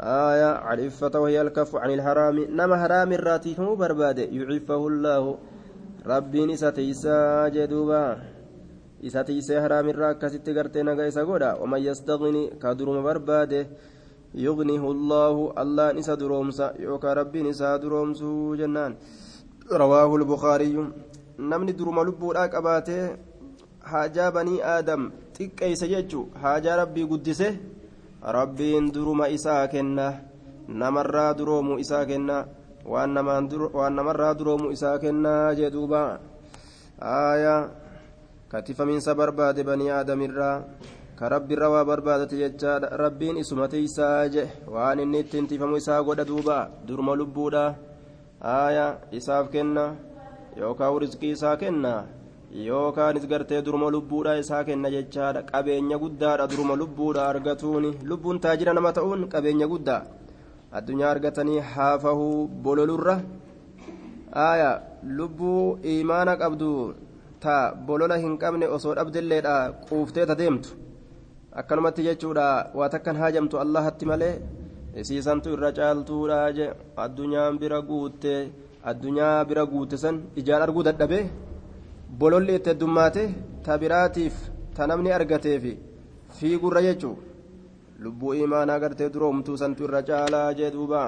آية 0.00 0.50
عرفة 0.66 1.14
وهي 1.20 1.40
الكف 1.40 1.76
عن 1.76 1.90
الحرام 1.90 2.36
نما 2.58 2.76
حرام 2.82 3.12
الراتي 3.12 3.54
فمو 3.54 3.74
بربادي 3.74 4.24
يعفه 4.36 4.82
الله 4.86 5.24
ربين 6.06 6.50
إستيسا 6.50 7.48
جدوبا 7.48 8.04
إستيسا 9.06 9.62
حرام 9.62 9.86
الرا 9.88 10.12
كسيت 10.12 10.48
غرتي 10.48 10.82
نغا 10.82 11.08
إسا 11.08 11.22
غودا 11.22 11.50
ومن 11.62 11.80
يستغني 11.88 12.42
كدرم 12.62 13.02
بربادي 13.02 13.62
يغنيه 14.34 14.84
الله 14.94 15.34
الله 15.62 15.86
نسا 15.92 16.14
درومسا 16.14 16.66
يوكا 16.78 17.12
ربي 17.12 17.40
نسا 17.42 17.76
درومسو 17.76 18.54
جنان 18.60 18.92
رواه 19.72 20.16
البخاري 20.16 20.76
namni 21.38 21.72
duruma 21.78 22.02
lubbuudhaa 22.08 22.48
qabaatee 22.54 23.04
haajaa 23.90 24.30
banii 24.36 24.60
aadam 24.74 25.10
xiqqeeyse 25.36 25.88
jechu 25.94 26.20
haajaa 26.42 26.76
rabbii 26.82 27.06
guddise 27.10 27.48
rabbiin 28.36 28.92
duruma 28.94 29.28
isaa 29.28 29.68
kenna 29.68 30.06
namarraa 30.68 31.32
duroomu 31.38 31.78
isaa 31.84 32.04
kenna 32.10 32.36
waan 32.92 33.14
namarraa 33.98 34.34
duroomu 34.38 34.70
isaa 34.76 34.98
kennaa 34.98 35.54
jee 35.58 35.70
duuba 35.70 36.00
aayaa 37.00 37.60
katifamiinsa 38.48 39.14
barbaade 39.20 39.62
banii 39.68 39.90
aadamirraa 39.98 40.56
ka 41.18 41.28
rabbirra 41.34 41.68
waa 41.74 41.84
barbaadate 41.84 42.36
jechaadha 42.42 42.96
rabbiin 43.04 43.36
isumate 43.42 43.78
isaa 43.88 44.28
je 44.34 44.48
waan 44.74 45.00
inni 45.04 45.20
ittiin 45.24 45.46
tifamu 45.52 45.76
isaa 45.82 46.02
godha 46.02 46.24
duuba 46.30 46.58
duruma 46.88 47.14
lubbuudha 47.20 47.64
aayaa 48.56 48.90
isaaf 49.18 49.48
kenna 49.54 49.84
yookaan 50.60 50.98
rizqii 51.04 51.32
isaa 51.36 51.56
kenna. 51.56 51.92
Yookaanis 52.66 53.26
gartee 53.30 53.62
duruma 53.62 53.90
lubbuudha 53.90 54.36
isaa 54.42 54.64
kenna 54.64 54.90
jechaadha. 54.90 55.42
Qabeenya 55.50 55.98
guddaadha 55.98 56.46
duruma 56.50 56.76
lubbuudha 56.82 57.28
argatuuni 57.30 57.90
lubbuun 58.10 58.40
taajira 58.40 58.72
nama 58.74 58.92
ta'uun 58.92 59.28
qabeenya 59.28 59.66
guddaa. 59.72 60.02
Addunyaa 60.72 61.10
argatanii 61.10 61.60
haafahuu 61.74 62.48
bololurra. 62.48 63.20
Aaya 64.46 64.70
lubbuu 65.18 65.78
imaana 65.82 66.36
qabdu 66.36 66.70
ta 67.40 67.74
bolola 67.86 68.16
hin 68.24 68.38
qabne 68.42 68.66
osoo 68.76 68.94
dhabdilleedha 68.98 69.54
quuftee 69.88 70.26
ta 70.30 70.34
deemtu 70.40 70.70
akkanumatti 71.60 72.06
jechuudha 72.06 72.46
waa 72.78 72.88
takkan 72.94 73.16
haajamtu 73.22 73.60
allahatti 73.64 74.08
malee 74.10 74.34
isiisantu 75.02 75.52
irra 75.56 75.70
caaltuudha 75.78 76.38
je 76.58 76.66
addunyaan 77.04 77.58
bira 77.62 77.80
guuttee 77.90 78.40
addunyaa 78.90 79.44
bira 79.48 79.64
guute 79.72 79.96
san 80.04 80.16
ijaan 80.40 80.62
arguu 80.66 80.82
dadhabee 80.88 81.24
bololli 82.20 82.52
itti 82.58 82.70
heddummaate 82.72 83.22
ta 83.64 83.72
biraatiif 83.82 84.34
ta 84.76 84.82
namni 84.90 85.10
argateef 85.18 85.64
fiigurra 86.36 86.80
jechuu. 86.86 87.16
Lubbuu 88.04 88.32
imaanaa 88.44 88.78
gartee 88.82 89.08
duroomtuu 89.14 89.56
santu 89.62 89.84
irra 89.86 90.00
caalaa 90.08 90.48
jee 90.58 90.70
duuba. 90.74 91.02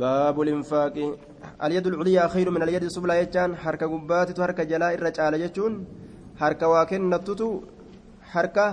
Baabu 0.00 0.40
linfaaqi 0.48 1.04
alyadu 1.64 1.88
lculyaa 1.92 2.28
khayru 2.32 2.50
min 2.54 2.62
alyadi 2.66 2.90
sublaa 2.96 3.18
jechaan 3.22 3.52
harka 3.64 3.86
gubbaatitu 3.92 4.40
harka 4.44 4.62
jalaa 4.70 4.92
irra 4.96 5.10
caala 5.18 5.36
jechuun 5.42 5.74
harka 6.40 6.66
waa 6.72 6.84
kennattutu 6.90 7.48
harka 8.34 8.66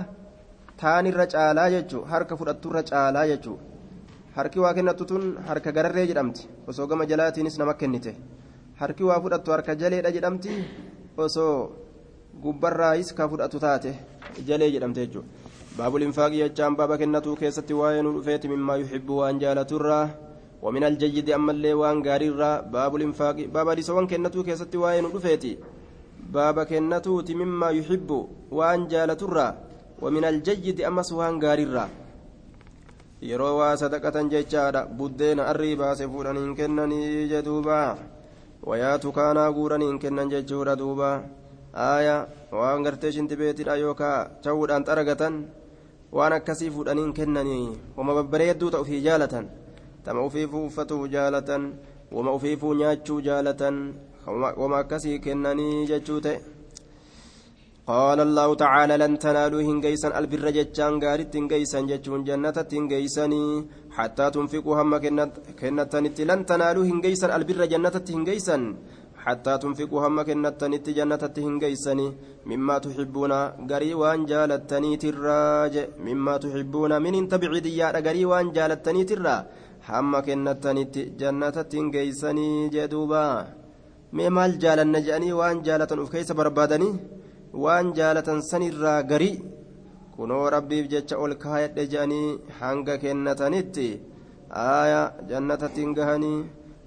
taan 0.80 1.06
irra 1.10 1.26
caalaa 1.34 1.68
jechuu 1.74 2.02
harka 2.12 2.34
fudhattu 2.40 2.66
irra 2.70 2.82
caalaa 2.90 3.26
jechuu 3.30 3.56
harki 4.37 4.63
waa 4.63 4.73
kennattu 4.77 5.05
tun 5.11 5.25
harka 5.47 5.75
gararree 5.77 6.07
jedhamti 6.11 6.47
osoo 6.73 6.87
gama 6.87 7.09
jalaatiinis 7.11 7.59
nama 7.61 7.73
kennite 7.83 8.11
harki 8.81 9.03
waa 9.09 9.19
fudhattu 9.25 9.55
harka 9.55 9.75
jaleedha 9.83 10.15
jedhamti 10.17 10.57
osoo 11.25 11.53
gubbarraayis 12.43 13.13
ka 13.13 13.29
fudhatu 13.29 13.63
taate 13.65 13.91
jalee 14.49 14.71
jedhamte 14.75 15.05
jechuudha 15.05 15.77
baabul 15.77 16.07
infaaqii 16.09 16.43
jechaan 16.43 16.75
baaba 16.81 16.97
kennatuu 17.03 17.35
keessatti 17.43 17.79
waa'ee 17.83 18.03
nu 18.07 18.17
dhufeeti 18.17 18.53
mimmaa 18.53 18.81
yuxibbu 18.83 19.21
waan 19.21 19.39
jaalaturraa 19.45 20.05
ومن 20.61 20.83
الجيد 20.83 21.29
أما 21.29 21.51
اللي 21.51 21.73
وان 21.73 22.05
غاريرا 22.05 22.51
باب 22.69 22.95
الإنفاق 22.95 23.37
باب 23.55 23.67
رسوان 23.69 24.05
كنتو 24.07 24.43
كيستي 24.43 24.77
وين 24.77 25.05
رفيتي 25.05 25.57
باب 26.29 26.57
كنتو 26.69 27.21
مما 27.41 27.69
يحب 27.69 28.09
وان 28.51 28.87
جالترا 28.87 29.47
ومن 30.01 30.23
الجيد 30.25 30.81
أما 30.81 31.01
سوان 31.01 31.41
غاريرا 31.43 31.85
yeroo 33.22 33.56
waa 33.58 33.76
sadaqatan 33.76 34.30
jechaadha 34.32 34.86
buddeena 34.98 35.46
arrii 35.52 35.76
baase 35.80 36.04
fuudhaniin 36.12 36.54
kennanii 36.58 37.28
jedhuuba 37.32 37.78
wayaatu 38.68 39.12
kaanaa 39.18 39.50
guuraniin 39.56 39.98
kennan 39.98 40.30
jechuudha 40.34 40.76
duuba 40.80 41.10
aaya 41.88 42.16
waan 42.52 42.82
gartee 42.86 43.12
shintibeetidha 43.16 43.76
yookaa 43.84 44.18
ta'uudhaan 44.44 44.84
xaragatan 44.88 45.34
waan 46.16 46.32
akkasii 46.38 46.70
fuudhaniin 46.74 47.12
kennanii 47.18 47.66
wama 47.96 48.14
babbareedduu 48.18 48.70
ta'u 48.74 48.84
fi 48.90 49.00
jaalatan 49.06 49.48
tama 50.04 50.26
ufiifuu 50.28 50.66
uffatuu 50.66 51.06
jaalatan 51.14 51.72
wama 52.12 52.32
ufiifuu 52.40 52.74
nyaachuu 52.82 53.20
jaalatan 53.28 53.78
وما 54.62 54.82
كسي 54.90 55.18
كنني 55.18 55.84
جتشوته 55.86 56.34
قال 57.92 58.18
الله 58.28 58.48
تعالى 58.64 58.94
لن 59.02 59.12
تنالوا 59.24 59.62
هنجيسا 59.68 60.08
البر 60.18 60.46
جتشان 60.56 60.92
غارت 61.02 61.34
هنجيسا 61.36 61.80
جتشون 61.90 62.20
جنة 62.28 62.58
هنجيسني. 62.72 63.44
حتى 63.96 64.26
تنفقوا 64.34 64.76
هم 64.80 64.92
كنتنت 65.60 66.18
لن 66.30 66.40
تنالوا 66.50 66.84
هنجيسا 66.90 67.26
البر 67.36 67.60
جنة 67.72 67.96
هنجيسا. 68.10 68.56
حتى 69.24 69.52
تنفقوا 69.62 70.00
هم 70.04 70.16
كنتنت 70.28 70.86
جنة 70.98 71.24
هنجيسني. 71.46 72.06
مما 72.50 72.76
تحبون 72.84 73.32
غري 73.70 73.94
وان 74.00 74.20
جالتني 74.30 74.92
تراج. 75.02 75.74
مما 76.06 76.34
تحبون 76.42 76.92
من 77.04 77.14
انت 77.20 77.32
بعيديا 77.42 77.86
غري 78.06 78.24
وان 78.30 78.46
جالتني 78.56 79.04
ترا. 79.10 79.36
هم 79.88 80.12
كنتنت 80.26 80.94
جنة 81.20 81.56
هنجيسني 81.74 82.48
جدوبا. 82.74 83.26
jaalanna 84.62 85.00
jedhanii 85.06 85.32
waan 85.40 85.62
jaalatan 85.66 85.98
uf 86.02 86.10
keessa 86.14 86.34
barbaadanii 86.34 86.92
waan 87.64 87.92
jaalatan 87.98 88.40
sanirraa 88.50 89.00
garii 89.10 89.36
kunoo 90.16 90.44
rabbiif 90.56 90.86
jecha 90.92 91.20
ol 91.24 91.34
kaayadhe 91.44 91.84
jedhanii 91.92 92.38
hanga 92.60 92.94
kennatanitti 93.02 93.88
aaya 94.64 95.02
jannatattiin 95.30 95.94
gahanii 95.98 96.38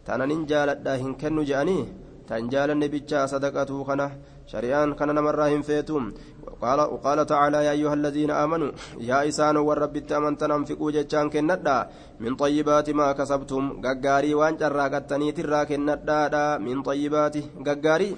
tananin 0.08 0.44
jaaladhaa 0.52 0.98
hin 1.04 1.14
kennu 1.22 1.48
jedhanii 1.52 1.84
tan 2.30 2.50
jaalanne 2.54 2.88
bichaa 2.96 3.26
sadaqatuu 3.34 3.84
kana 3.90 4.08
shari'aan 4.52 4.98
kana 5.00 5.18
namarraa 5.20 5.50
hin 5.54 5.66
feetu 5.70 6.04
وقال, 6.50 6.80
وقال 6.80 7.20
تعالى 7.26 7.60
يا 7.66 7.72
أيها 7.72 7.94
الذين 7.94 8.32
آمنوا 8.32 8.72
يا 9.10 9.28
إسان 9.28 9.58
والرب 9.58 9.96
أمنتن 10.12 10.52
أنفقوا 10.52 10.92
جتشان 10.92 11.30
كندا 11.30 11.78
من 12.20 12.36
طيبات 12.36 12.88
ما 12.90 13.12
كسبتم 13.12 13.64
غغاري 13.86 14.34
وان 14.40 14.58
جراكتني 14.62 15.32
ترا 15.38 15.64
كندا 15.70 16.58
من 16.58 16.78
طيبات 16.90 17.36
غغاري 17.68 18.10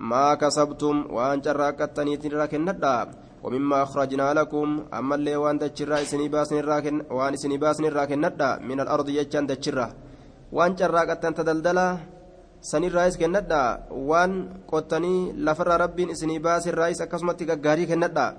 ما 0.00 0.34
كسبتم 0.34 0.96
وان 1.16 1.40
جراكتني 1.40 2.16
ترا 2.16 2.46
كندا 2.46 2.96
ومما 3.44 3.82
أخرجنا 3.82 4.34
لكم 4.38 4.68
أما 4.98 5.14
اللي 5.14 5.36
وان 5.36 5.58
دجرا 5.58 6.02
إسني 6.02 6.28
باسن 6.28 6.56
الراكن 6.58 6.96
وان 7.10 7.32
إسني 7.36 7.56
باسن 7.62 7.84
الراكن 7.84 8.18
من 8.68 8.78
الأرض 8.80 9.08
يجان 9.08 9.46
دجرا 9.46 9.88
وان 10.52 10.74
جراكتن 10.74 11.34
تدلدلا 11.34 11.88
sanirraayis 12.60 13.16
kennadha 13.16 13.88
waan 13.88 14.32
qottanii 14.68 15.32
lafarraa 15.46 15.78
rabbiin 15.80 16.12
isinii 16.14 16.42
baasirraayis 16.44 17.00
akkasumatti 17.00 17.48
gaggaarii 17.48 17.86
kennadha 17.88 18.34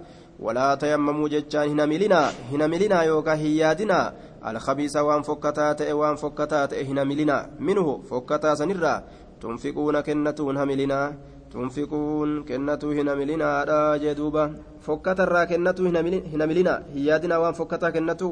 walaa 0.46 0.78
tayammamuu 0.78 1.30
jechaan 1.34 1.70
hin 1.70 1.82
hamilinaa 1.84 2.28
hin 2.52 2.62
hamilinaa 2.62 3.04
yookaan 3.04 3.42
hin 3.42 3.58
yaadinaa 3.58 4.12
alkhabiisa 4.52 5.04
waan 5.08 5.26
fokkataa 5.30 5.74
ta'e 5.80 5.94
waan 6.02 6.22
fokkataa 6.24 6.68
ta'e 6.74 6.84
hin 6.90 7.02
hamilinaa 7.02 7.42
minhu 7.70 7.98
fokkataa 8.10 8.56
sanirraa 8.62 9.02
tunfiquuna 9.40 10.04
kennatuun 10.04 10.58
hamilinaa 10.58 11.06
tunfiquun 11.52 12.32
kennatuu 12.50 12.92
hin 13.00 13.08
hamilinaadha 13.14 13.80
jedhuuba 14.06 14.44
fokkatarraa 14.88 15.46
kennatuu 15.52 15.86
hin 15.92 16.00
hamilinaa 16.44 16.80
hin 16.94 17.06
yaadinaa 17.10 17.40
waan 17.46 17.54
fokkataa 17.60 17.92
kennatuu 17.98 18.32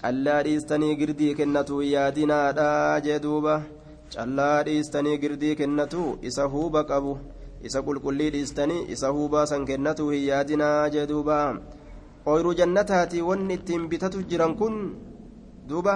callaa 0.00 0.42
dhiistanii 0.48 0.96
girdii 1.02 1.34
kennatuu 1.40 1.80
yaadinaadha 1.94 2.68
jedhuuba. 3.08 3.56
callaa 4.14 4.62
dhiistanii 4.66 5.18
girdii 5.22 5.54
kennatu 5.60 6.02
isa 6.30 6.44
huuba 6.54 6.80
qabu 6.90 7.12
isa 7.68 7.80
qulqullii 7.86 8.30
dhiistanii 8.34 8.82
isa 8.96 9.08
huubaa 9.16 9.46
san 9.52 9.64
kennatu 9.70 10.08
hin 10.10 10.24
yaadinaa 10.28 10.88
jee 10.94 11.06
duuba 11.12 11.38
ooyiruu 12.32 12.54
jannataati 12.60 13.22
wanni 13.28 13.54
ittiin 13.58 13.88
bitatu 13.94 14.22
jiran 14.32 14.54
kun 14.60 14.76
duuba 15.70 15.94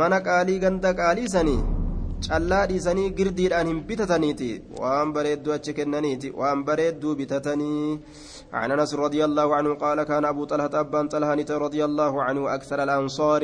mana 0.00 0.20
qaalii 0.28 0.58
ganda 0.64 0.92
qaalii 1.00 1.28
sanii 1.34 1.58
callaa 2.28 2.66
dhiisanii 2.68 3.10
girdiidhaan 3.18 3.66
hin 3.72 3.80
bitataniiti. 3.88 4.50
Waan 4.80 5.12
bareedduu 5.12 5.52
achi 5.58 5.74
kennaniiti. 5.80 6.34
Waan 6.42 6.64
bareedduu 6.64 7.14
bitatanii. 7.22 8.00
عن 8.52 8.72
انس 8.72 8.94
رضي 8.94 9.24
الله 9.24 9.54
عنه 9.56 9.74
قال 9.74 10.02
كان 10.02 10.24
ابو 10.24 10.44
طلحه 10.44 10.80
ابان 10.80 11.08
طلحه 11.08 11.34
رضي 11.64 11.84
الله 11.84 12.22
عنه 12.22 12.54
أكثر 12.54 12.82
الانصار 12.82 13.42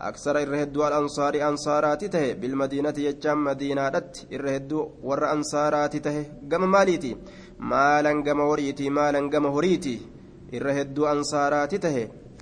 أكثر 0.00 0.38
الرهدو 0.42 0.86
الأنصار 0.88 1.34
أنصارات 1.48 2.04
ته 2.04 2.32
بالمدينة 2.32 2.94
يجام 3.08 3.44
مدينة 3.44 4.02
الرهدو 4.32 4.88
ور 5.02 5.32
أنصارات 5.32 5.96
ته 5.96 6.16
قم 6.50 6.70
ماليتي 6.70 7.16
مالا 7.58 8.12
قم 8.26 8.40
وريتي 8.50 8.90
مالا 8.90 9.20
قم 9.32 9.46
هريتي 9.46 9.96
الرهدو 10.54 11.02
أنصارات 11.06 11.74
ته 11.74 11.96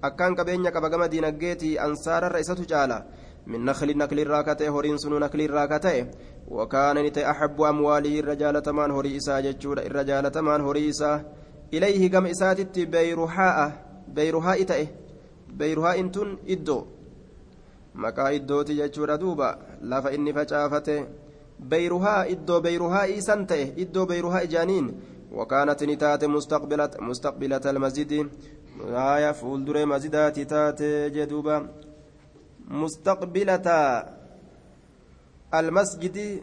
أكان 0.05 0.35
قبين 0.35 0.66
قب 0.66 0.85
قم 0.92 1.05
دينة 1.05 1.31
جيتي 1.42 1.81
أنصار 1.87 2.27
الرئيسة 2.27 2.61
جالا 2.73 2.99
من 3.46 3.64
نخل 3.64 3.98
نكل 3.98 4.20
الراكته 4.20 4.68
هورين 4.68 4.98
سنو 4.98 5.18
نكل 5.18 5.40
الراكته 5.40 6.07
وكان 6.48 6.96
نتي 7.05 7.31
أحب 7.31 7.61
أمواله 7.62 8.20
الرجال 8.20 8.62
تمان 8.62 8.90
هريسا 8.90 9.40
ججود 9.40 9.78
الرجال 9.78 10.33
تمان 10.33 10.61
هريسا 10.61 11.24
إليه 11.74 12.11
قم 12.11 12.26
إساتت 12.26 12.78
بيرهاء 12.78 13.57
بيرهاء 14.09 14.62
تأه 14.62 14.87
بيرهاء 15.59 16.07
تن 16.07 16.38
إدو 16.48 16.85
maqaa 17.94 18.31
iddooti 18.33 18.74
jechuudha 18.74 19.18
duuba 19.18 19.59
lafa 19.83 20.12
inni 20.16 20.33
facaafate 20.33 20.94
beyruhaa 21.72 22.24
iddoo 22.35 22.61
beyruhaa 22.66 23.07
iisan 23.14 23.46
ta'e 23.46 23.66
iddoo 23.85 24.07
beyruhaa 24.07 24.40
ijaaniin 24.48 24.88
wakaanat 25.38 25.83
ni 25.90 25.96
taate 25.96 26.26
mustaqbilata 26.28 27.70
almasjidi 27.70 28.20
aya 29.05 29.35
fuulduree 29.40 29.85
masjidaati 29.92 30.46
taate 30.55 30.88
jee 31.16 31.26
duuba 31.33 31.61
almasjidi 35.59 36.42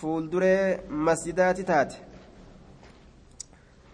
fuulduree 0.00 0.80
masjidaati 0.90 1.64
taate 1.64 1.96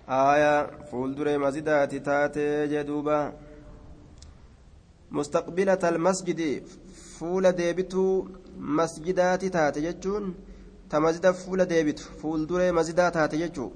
aya 0.09 0.53
fuulduree 0.91 1.39
masjidaati 1.39 2.01
taate 2.01 2.45
jee 2.73 2.85
duuba 2.85 3.19
مستقبلة 5.11 5.89
المسجد 5.89 6.63
deebituu 7.53 8.29
masjidaati 8.59 9.51
taate 9.51 9.81
jechuun 9.81 10.35
ta 10.89 11.01
masjida 11.01 11.33
fuula 11.33 11.65
deebitu 11.65 12.03
fuulduree 12.21 12.73
masjidaa 12.73 13.11
taate 13.11 13.37
jechuu 13.39 13.73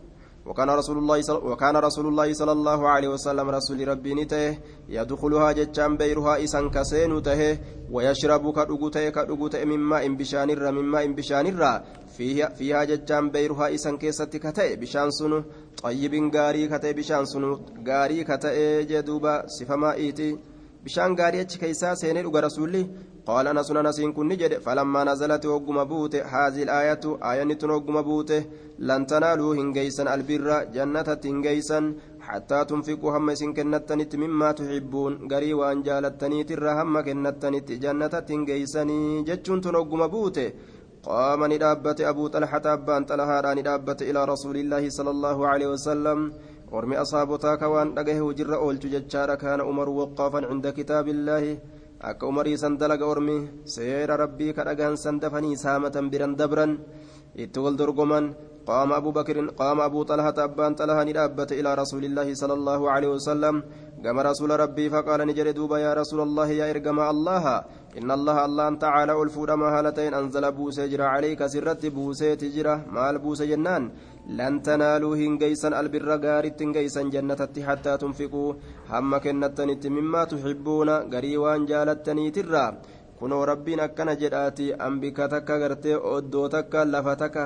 وكان 0.47 0.71
رسول 0.71 0.99
الله 0.99 1.23
صل... 1.23 1.37
وكان 1.51 1.77
رسول 1.77 2.07
الله 2.07 2.33
صلى 2.33 2.53
الله 2.53 2.89
عليه 2.89 3.09
وسلم 3.09 3.51
رسول 3.51 3.89
ربي 3.89 4.15
نته 4.15 4.59
يدخلها 4.89 5.53
جتان 5.53 5.97
بيرها 5.97 6.45
إسان 6.45 6.71
كسين 6.71 7.23
ته 7.23 7.59
ويشرب 7.91 8.45
كدغته 8.57 9.09
كدغته 9.09 9.65
مما 9.65 10.07
إن 10.07 10.17
بشان 10.17 10.51
الر 10.51 10.71
مما 10.71 11.05
إن 11.05 11.15
بشان 11.15 11.47
الر 11.47 11.65
فيها 12.17 12.49
فيها 12.49 12.85
جتان 12.85 13.31
بيرها 13.31 13.75
إسان 13.75 13.99
كيست 13.99 14.37
كته 14.37 14.75
بشان 14.75 15.11
سنو. 15.11 15.43
طيب 15.83 16.15
غاري 16.37 16.69
كته 16.69 16.93
بشان 16.93 17.25
سنو. 17.25 17.61
غاري 17.89 18.25
كته 18.25 18.81
جدوبا 18.83 19.47
صفما 19.47 19.95
gaarii 21.17 21.41
achi 21.41 21.59
keeysaa 21.59 21.95
seenee 21.95 22.23
dhuga 22.23 22.41
rasuulli 22.41 22.89
قال 23.31 23.47
أنس 23.53 23.71
أنس 23.71 23.99
كن 24.17 24.27
نجد 24.31 24.53
فلما 24.65 25.01
نزلت 25.11 25.45
وقم 25.55 25.79
بوت 25.93 26.15
هذه 26.35 26.63
الآية 26.67 27.05
آية 27.33 27.63
وقم 27.75 27.97
بوت 28.09 28.31
لن 28.89 29.03
تنالوا 29.11 29.55
هنجيسا 29.59 30.05
البر 30.15 30.49
جنة 30.75 31.09
هنجيسا 31.25 31.81
حتى 32.27 32.59
تنفقوا 32.71 33.13
هم 33.17 33.29
كنتنت 33.57 34.13
مما 34.23 34.49
تحبون. 34.59 35.13
غري 35.33 35.55
وان 35.55 35.79
جالتني 35.87 36.45
ترى 36.49 36.73
هم 36.79 36.95
كنتنت 37.07 37.69
جنة 37.85 38.15
هنجيسني 38.31 39.01
جتشون 39.29 39.61
تنوقم 39.65 40.03
بوت 40.15 40.39
قام 41.07 41.41
ندابت 41.53 42.01
أبو 42.01 42.25
طلحة 42.35 42.65
أبان 42.75 43.03
طلحة 43.11 43.55
ندابت 43.59 44.01
إلى 44.09 44.21
رسول 44.33 44.57
الله 44.63 44.83
صلى 44.97 45.11
الله 45.11 45.39
عليه 45.51 45.69
وسلم. 45.75 46.19
ورمي 46.73 46.97
أصابتا 47.05 47.55
كوان 47.61 47.99
أجه 47.99 48.21
جر 48.39 48.53
أولت 48.55 48.85
ججار 48.95 49.35
كان 49.43 49.61
عمر 49.61 49.89
وقافا 49.89 50.41
عند 50.51 50.67
كتاب 50.79 51.07
الله. 51.09 51.45
Akka 52.01 52.25
umarii 52.27 52.57
san 52.57 52.79
dalaga 52.81 53.05
ormi 53.05 53.37
seera 53.65 54.17
rabbii 54.17 54.57
kadhagaan 54.57 54.97
san 54.97 55.21
dafanii 55.21 55.57
saamatan 55.65 56.09
biran 56.13 56.33
dabran 56.41 56.73
itti 57.37 57.61
wal 57.61 57.77
dorgoman 57.81 58.33
qaama 58.65 58.97
abu 59.01 59.13
bakirin 59.13 59.53
qaama 59.53 59.85
abuu 59.89 60.05
xalhata 60.09 60.49
abbaan 60.49 60.73
xalaha 60.79 61.05
ni 61.05 61.13
dhaabbate 61.13 61.55
ilaa 61.61 61.77
rasuulillaahi 61.83 62.33
sala 62.41 62.55
allaahu 62.59 62.89
aleyhi 62.95 63.13
wasalam 63.17 63.57
gama 64.05 64.23
rasuula 64.25 64.57
rabbii 64.65 64.89
faqaala 64.95 65.29
ni 65.29 65.37
jedhe 65.39 65.53
duuba 65.59 65.77
yaa 65.85 65.95
rasuula 66.01 66.25
allaahi 66.29 66.59
yaa 66.61 66.73
ergama 66.73 67.05
allaan 67.99 68.79
tacaala 68.79 69.17
ol 69.17 69.29
fuudhama 69.29 69.71
haala 69.75 69.93
ta'in 69.93 70.15
anzala 70.15 70.53
buusee 70.53 70.89
jira 70.93 71.11
caleyka 71.13 71.49
sirratti 71.49 71.91
buuseeti 71.91 72.53
jira 72.55 72.75
maal 72.95 73.19
buuse 73.19 73.47
jennaan 73.53 73.91
لن 74.39 74.63
تنالوا 74.63 75.17
هنجيسا 75.17 75.69
البر 75.81 76.09
غارت 76.25 76.63
هنجيسا 76.63 77.03
جنة 77.03 77.41
حتى 77.67 77.93
تنفقوا 78.03 78.55
هم 78.91 79.11
كنتنت 79.25 79.87
مما 79.87 80.25
تحبون 80.25 80.91
غريوان 81.15 81.67
جالتني 81.67 82.31
ترى 82.31 82.67
kunoo 83.21 83.45
rabbiin 83.45 83.81
akkana 83.85 84.15
jedhaati 84.17 84.73
ambika 84.87 85.29
takka 85.29 85.59
gartee 85.63 85.97
oddoo 86.17 86.49
takka 86.49 86.85
lafa 86.93 87.17
takka 87.23 87.43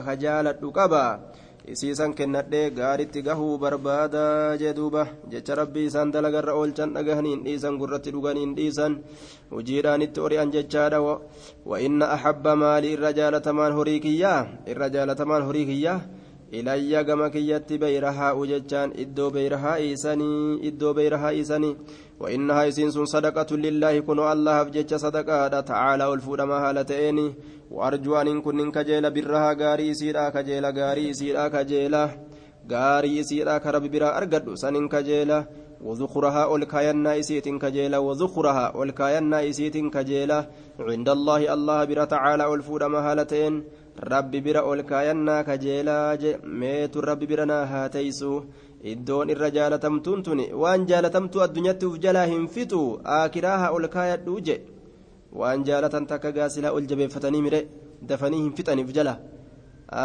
isiisan 1.72 2.12
kennadhee 2.14 2.70
gaaritti 2.70 3.22
gahuu 3.22 3.58
barbaadaa 3.58 4.56
jee 4.60 4.72
duuba. 4.76 5.06
Jecha 5.32 5.54
rabbii 5.60 5.86
isaan 5.90 6.12
dalagarra 6.12 6.52
oolchan 6.54 6.92
dhagahaniin 6.94 7.44
dhiisan 7.44 7.78
gurratti 7.80 8.10
dhuganiin 8.12 8.52
dhiisan. 8.56 8.98
Hojiidhaan 9.50 10.02
itti 10.06 10.20
ori'an 10.20 10.52
jechaadha 10.52 11.00
wa 11.00 11.80
inna 11.80 12.10
ahabba 12.16 12.56
maalii 12.56 12.92
irra 12.96 13.12
jaalatamaan 13.12 13.72
horii 13.72 14.00
kiyyaa? 14.00 14.46
Irra 14.66 14.88
jaalatamaan 14.90 15.42
horii 15.48 15.66
kiyyaa? 15.72 16.00
Ilayya 16.58 17.04
gama 17.08 17.30
kiyyatti 17.34 17.78
beyrahaa'u 17.84 18.46
jechaan 18.52 18.96
iddoo 19.04 19.30
beyrahaa 19.36 19.78
isanii 19.92 20.58
iddoo 20.70 20.94
beyrahaa 20.98 21.36
isanii 21.42 21.76
وإنها 22.20 22.68
إسين 22.68 22.90
صدقة 22.90 23.56
لله 23.56 24.00
كنوا 24.00 24.32
الله 24.32 24.62
بجج 24.62 24.94
صدقة 24.94 25.60
تعالى 25.60 26.04
والفودما 26.04 26.56
هالتين 26.64 27.34
وأرجو 27.70 28.16
أن 28.16 28.40
كن 28.40 28.70
كجيل 28.70 29.10
برها 29.10 29.52
غاري 29.60 29.94
سيرا 29.94 30.28
كجيل 30.28 30.64
غاري 30.78 31.12
سيرا 31.12 31.48
كجيل 31.48 31.94
غاري 32.70 33.22
سيرا 33.22 33.58
كرب 33.58 33.84
برا 33.92 34.08
أرقد 34.18 34.54
سن 34.54 34.88
كجيل 34.88 35.30
وذخرها 35.84 36.44
والكاينا 36.46 37.18
إسيت 37.18 37.48
كجيلا 37.48 37.98
وذخرها 37.98 38.76
والكاينا 38.76 39.48
إسيت 39.48 39.76
كجيلا 39.94 40.38
عند 40.80 41.08
الله 41.08 41.54
الله 41.54 41.84
برا 41.84 42.04
تعالى 42.04 42.44
والفودما 42.44 42.98
هالتين 43.12 43.64
rabbi 43.96 44.40
bira 44.40 44.64
ol 44.70 44.82
kaayannaa 44.82 45.44
kajeelaa 45.44 46.16
je 46.22 46.36
meetu 46.42 47.00
rabbi 47.00 47.26
bira 47.26 47.46
naa 47.46 47.64
haa 47.72 47.88
teeysu 47.88 48.30
iddoon 48.92 49.30
irra 49.34 49.50
jaalatamtuun 49.56 50.22
tuni 50.26 50.46
waan 50.62 50.86
jaalatamtuu 50.90 51.44
addunyaatti 51.46 51.86
uf 51.90 52.00
jalaa 52.04 52.26
hin 52.32 52.48
fixu 52.54 52.80
aakiraa 53.18 53.58
haa 53.62 53.70
ol 53.76 53.86
kaayadhuu 53.94 54.40
je 54.48 54.56
waan 55.40 55.64
jaalatan 55.68 56.06
takka 56.10 56.32
gaasilaa 56.38 56.74
ol 56.78 56.90
jabeeffatanii 56.90 57.44
mire 57.46 57.60
dafanii 58.08 58.42
hin 58.42 58.52
fixaniif 58.58 58.90
jala 58.98 59.14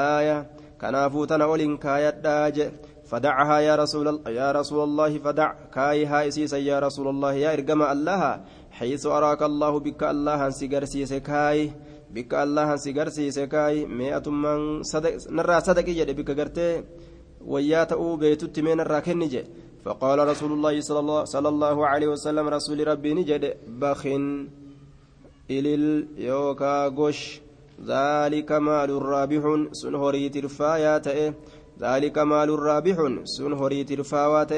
aaya 0.02 0.38
kanaafuu 0.84 1.26
tana 1.34 1.52
ol 1.54 1.66
hin 1.68 1.76
kaayadhaa 1.88 2.46
je 2.60 2.72
فدعها 3.10 3.58
يا 3.60 3.76
رسول 3.76 4.08
يا 4.28 4.52
رسول 4.52 4.80
الله 4.84 5.12
فدع 5.26 5.50
كايها 5.74 6.28
اسيسا 6.28 6.58
يا 6.58 6.78
رسول 6.80 7.08
الله 7.08 7.34
يا 7.34 7.50
ارجم 7.58 7.82
الله 7.82 8.22
حيث 8.78 9.04
اراك 9.06 9.42
الله 9.50 9.74
بك 9.80 10.02
الله 10.14 10.50
سيغرسيس 10.50 11.14
كاي 11.14 11.72
بك 12.16 12.34
الله 12.34 12.76
سيغرسيس 12.76 13.40
كاي 13.40 13.86
مئة 13.86 14.26
من 14.44 14.84
صدق 14.84 15.14
نرى 15.38 15.58
صدق 15.68 15.90
يجد 15.90 16.10
بك 16.18 16.30
غرتي 16.38 16.84
ويا 17.52 17.84
تأو 17.84 18.16
بيتت 18.16 18.60
من 18.60 18.80
الراكن 18.80 19.20
جي 19.34 19.44
فقال 19.86 20.28
رسول 20.28 20.52
الله 20.52 20.82
صلى 21.26 21.50
الله, 21.50 21.88
عليه 21.88 22.08
وسلم 22.08 22.46
رسول 22.48 22.88
ربي 22.88 23.14
نجد 23.14 23.44
بخ 23.68 24.02
إلل 25.52 26.08
يوكا 26.18 26.88
غش 26.88 27.42
ذلك 27.86 28.52
مال 28.52 28.90
رابح 28.90 29.44
سنهري 29.72 30.30
ترفايا 30.30 30.98
تأه 30.98 31.34
ذلك 31.82 32.18
مال 32.18 32.50
رابح 32.60 32.98
سن 33.24 33.54
هري 33.54 33.84
ترفاوات 33.84 34.52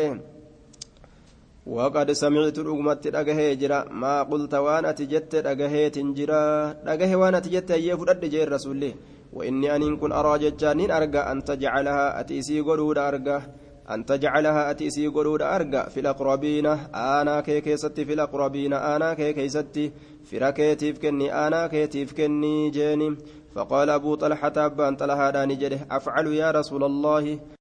وقد 1.66 2.12
سمعت 2.12 2.60
رغمت 2.60 3.08
دغه 3.08 3.54
جرا. 3.54 3.86
ما 3.92 4.24
قلت 4.24 4.54
وأنا 4.54 4.92
تجت 4.92 5.36
دغه 5.36 5.88
تنجرا. 5.88 6.72
دغه 6.86 7.16
وأنا 7.16 7.40
تجت 7.40 7.72
يفدد 7.72 8.26
جير 8.26 8.52
رسول 8.52 8.94
وإني 9.34 9.76
أن 9.76 9.98
كن 9.98 10.12
ارى 10.12 10.52
جانين 10.52 10.92
ارجى 10.92 11.20
أن 11.20 11.44
تجعلها 11.44 12.20
أتيسي 12.20 12.62
غدود 12.62 12.98
ارجى 12.98 13.40
أن 13.90 14.06
تجعلها 14.06 14.72
أتيسي 14.72 15.08
قرود 15.08 15.42
أرجع 15.42 15.90
في 15.90 16.00
الأقربين 16.00 16.66
أنا 16.96 17.42
كي 17.42 17.62
كيستي. 17.62 18.06
في 18.06 18.14
الأقربين 18.14 18.74
أنا 18.74 19.14
كي 19.14 19.34
كيستي. 19.34 19.92
في 20.24 20.38
ركيتيف 20.38 21.00
كني 21.00 21.48
أنا 21.48 21.68
كيتيف 21.68 22.14
كني 22.14 22.70
جاني 22.70 23.18
فقال 23.56 23.90
أبو 23.90 24.16
طلحة 24.16 24.54
أبان 24.58 24.96
طلحة 24.96 25.30
داني 25.30 25.56
جده. 25.56 25.80
أفعل 25.92 26.28
يا 26.28 26.52
رسول 26.52 26.84
الله. 26.84 27.40